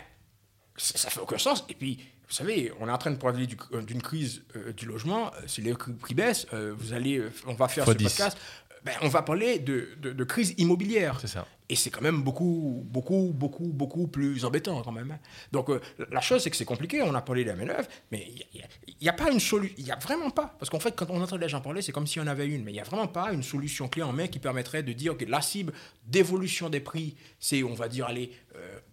[0.78, 1.66] ça ne fait aucun sens.
[1.70, 5.32] Et puis, vous savez, on est en train de parler d'une crise euh, du logement.
[5.48, 8.38] Si les prix baissent, euh, vous allez, euh, on va faire ce podcast.
[8.84, 11.18] Ben, on va parler de, de, crise immobilière.
[11.20, 11.46] C'est ça.
[11.72, 15.12] Et c'est quand même beaucoup, beaucoup, beaucoup, beaucoup plus embêtant quand même.
[15.12, 15.20] Hein.
[15.54, 15.70] Donc
[16.12, 17.02] la chose, c'est que c'est compliqué.
[17.02, 18.62] On a parlé de la manœuvre, mais il
[19.02, 19.74] n'y a, pas une solution.
[19.78, 20.54] Il n'y a vraiment pas.
[20.60, 22.46] Parce qu'en fait, quand on entend les gens parler, c'est comme s'il y en avait
[22.46, 22.66] une.
[22.66, 25.16] Mais il n'y a vraiment pas une solution clé en main qui permettrait de dire
[25.16, 25.72] que la cible
[26.06, 28.34] d'évolution des prix, c'est, on va dire, aller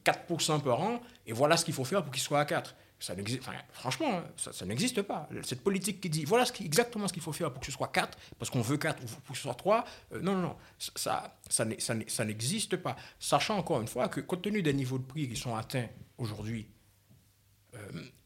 [0.05, 1.03] 4% par an.
[1.27, 2.77] Et voilà ce qu'il faut faire pour qu'il soit à 4.
[3.73, 5.29] Franchement, ça, n'existe pas.
[5.43, 7.89] Cette politique qui dit voilà ce exactement ce qu'il faut faire pour que ce soit
[7.89, 10.57] 4, parce qu'on veut 4 ou pour que ce soit 3, euh, non, non, non,
[10.79, 12.97] ça, ça, ça n'existe pas.
[13.21, 15.89] Sachant encore une fois que, compte tenu des niveaux de prix qui sont atteints
[16.19, 16.67] aujourd'hui,
[17.75, 17.79] euh,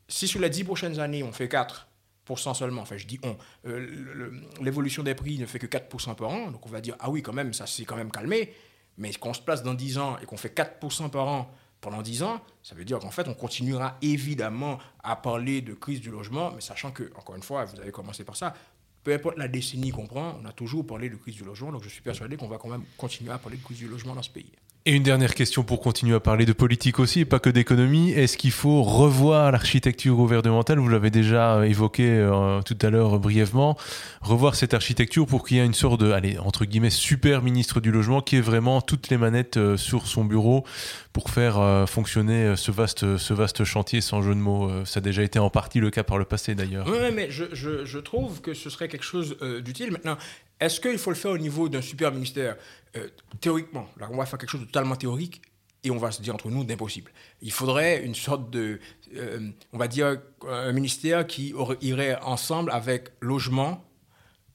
[0.08, 4.30] si sur les 10 prochaines années, on fait 4% seulement, enfin je dis on, euh,
[4.62, 7.22] l'évolution des prix ne fait que 4% par an, donc on va dire, ah oui,
[7.22, 8.54] quand même, ça s'est quand même calmé,
[8.96, 12.22] mais qu'on se place dans 10 ans et qu'on fait 4% par an pendant 10
[12.22, 16.53] ans, ça veut dire qu'en fait, on continuera évidemment à parler de crise du logement,
[16.55, 18.55] mais sachant que, encore une fois, vous avez commencé par ça,
[19.03, 21.83] peu importe la décennie qu'on prend, on a toujours parlé de crise du logement, donc
[21.83, 24.22] je suis persuadé qu'on va quand même continuer à parler de crise du logement dans
[24.22, 24.53] ce pays.
[24.85, 28.11] Et une dernière question pour continuer à parler de politique aussi, et pas que d'économie.
[28.11, 30.80] Est-ce qu'il faut revoir l'architecture gouvernementale?
[30.80, 33.78] Vous l'avez déjà euh, évoqué euh, tout à l'heure brièvement.
[34.22, 37.78] Revoir cette architecture pour qu'il y ait une sorte de, allez, entre guillemets, super ministre
[37.78, 40.64] du logement qui ait vraiment toutes les manettes euh, sur son bureau
[41.12, 44.70] pour faire fonctionner ce vaste, chantier sans jeu de mots.
[44.87, 46.87] ça a déjà été en partie le cas par le passé d'ailleurs.
[46.89, 49.91] Oui, mais je, trouve que ce serait quelque chose d'utile.
[49.91, 50.16] Maintenant,
[50.62, 52.56] est-ce qu'il faut le faire au niveau d'un super ministère?
[52.96, 53.08] Euh,
[53.40, 55.42] Théoriquement, là, on va faire quelque chose de totalement théorique
[55.82, 57.10] et on va se dire entre nous d'impossible.
[57.40, 58.78] Il faudrait une sorte de,
[59.16, 63.84] euh, on va dire, un ministère qui irait ensemble avec logement,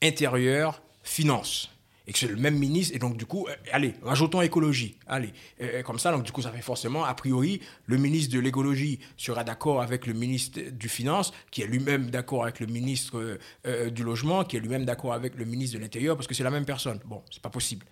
[0.01, 1.76] intérieur, finance
[2.07, 5.33] et que c'est le même ministre, et donc du coup, euh, allez, rajoutons écologie, allez,
[5.61, 8.99] euh, comme ça, donc du coup, ça fait forcément, a priori, le ministre de l'écologie
[9.17, 13.89] sera d'accord avec le ministre du finance, qui est lui-même d'accord avec le ministre euh,
[13.89, 16.51] du logement, qui est lui-même d'accord avec le ministre de l'intérieur, parce que c'est la
[16.51, 16.99] même personne.
[17.05, 17.85] Bon, c'est pas possible.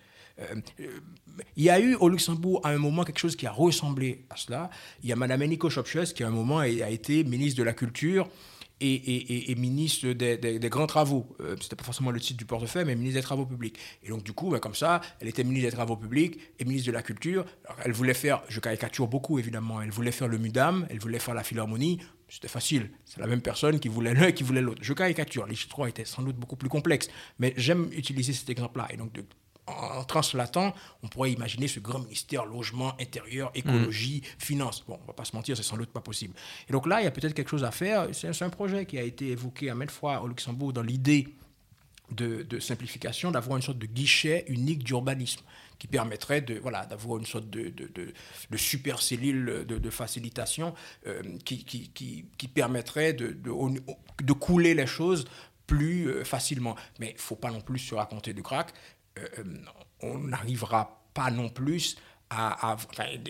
[1.56, 4.36] il y a eu au Luxembourg à un moment quelque chose qui a ressemblé à
[4.36, 4.70] cela.
[5.02, 7.74] Il y a Madame Eniko Schopches qui à un moment a été ministre de la
[7.74, 8.28] Culture
[8.80, 11.26] et, ministre des, grands travaux.
[11.40, 13.78] Euh, Ce n'était pas forcément le titre du portefeuille, mais ministre des Travaux publics.
[14.02, 16.86] Et donc, du coup, ben, comme ça, elle était ministre des Travaux publics et ministre
[16.88, 17.44] de la Culture.
[17.84, 21.34] elle voulait faire, je caricature beaucoup évidemment, elle voulait faire le MUDAM, elle voulait faire
[21.34, 22.00] la Philharmonie.
[22.28, 22.90] C'était facile.
[23.04, 24.82] C'est la même personne qui voulait l'un et qui voulait l'autre.
[24.82, 25.46] Je caricature.
[25.46, 27.08] Les trois étaient sans doute beaucoup plus complexes.
[27.38, 28.88] Mais j'aime utiliser cet exemple-là.
[28.90, 29.24] Et donc, de,
[29.66, 34.40] en translatant, on pourrait imaginer ce grand ministère logement, intérieur, écologie, mm.
[34.40, 34.84] finance.
[34.86, 36.34] Bon, on va pas se mentir, c'est sans doute pas possible.
[36.68, 38.08] Et donc là, il y a peut-être quelque chose à faire.
[38.12, 41.28] C'est un projet qui a été évoqué à maintes fois au Luxembourg dans l'idée
[42.10, 45.42] de, simplification, d'avoir une sorte de guichet unique d'urbanisme
[45.78, 50.72] qui permettrait de voilà d'avoir une sorte de, de, super cellule de, facilitation
[51.06, 55.26] euh, qui, qui, qui, permettrait de, de, couler les choses
[55.66, 56.76] plus euh, facilement.
[57.00, 58.72] Mais il faut pas non plus se raconter du crack.
[59.18, 59.44] Euh, euh,
[60.02, 61.96] on n'arrivera pas non plus
[62.28, 62.76] à,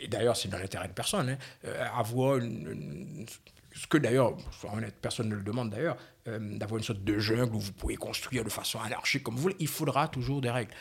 [0.09, 3.24] d'ailleurs c'est dans l'intérêt de personne, hein, euh,
[3.74, 4.34] ce que d'ailleurs,
[5.03, 8.49] personne ne le demande d'ailleurs, d'avoir une sorte de jungle où vous pouvez construire de
[8.49, 10.72] façon anarchique comme vous voulez, il faudra toujours des règles.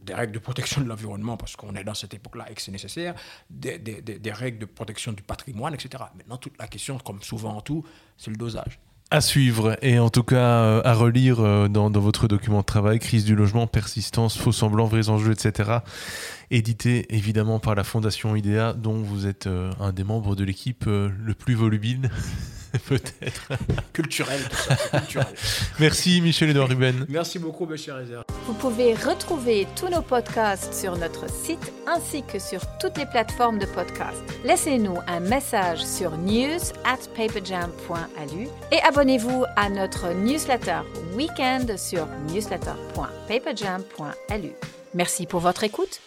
[0.00, 2.72] Des règles de protection de l'environnement, parce qu'on est dans cette époque-là et que c'est
[2.72, 3.14] nécessaire,
[3.50, 6.02] des, règles de protection du patrimoine, etc.
[6.16, 7.84] Maintenant, toute la question, comme souvent en tout,
[8.16, 8.80] c'est le dosage.
[9.10, 12.98] À suivre et en tout cas euh, à relire euh, dans, votre document de travail,
[12.98, 15.78] crise du logement, persistance, faux semblants, vrais enjeux, etc.
[16.50, 20.84] Édité évidemment par la Fondation IDEA dont vous êtes euh, un des membres de l'équipe
[20.86, 22.10] le plus volubile.
[22.88, 23.48] peut-être.
[23.92, 24.40] Culturel,
[25.78, 27.06] Merci Michel-Edouard Ruben.
[27.08, 28.24] Merci beaucoup, monsieur Réserve.
[28.46, 33.58] Vous pouvez retrouver tous nos podcasts sur notre site ainsi que sur toutes les plateformes
[33.58, 34.22] de podcasts.
[34.44, 40.80] Laissez-nous un message sur news at paperjam.alu et abonnez-vous à notre newsletter
[41.14, 44.52] weekend sur newsletter.paperjam.alu.
[44.94, 46.00] Merci pour votre écoute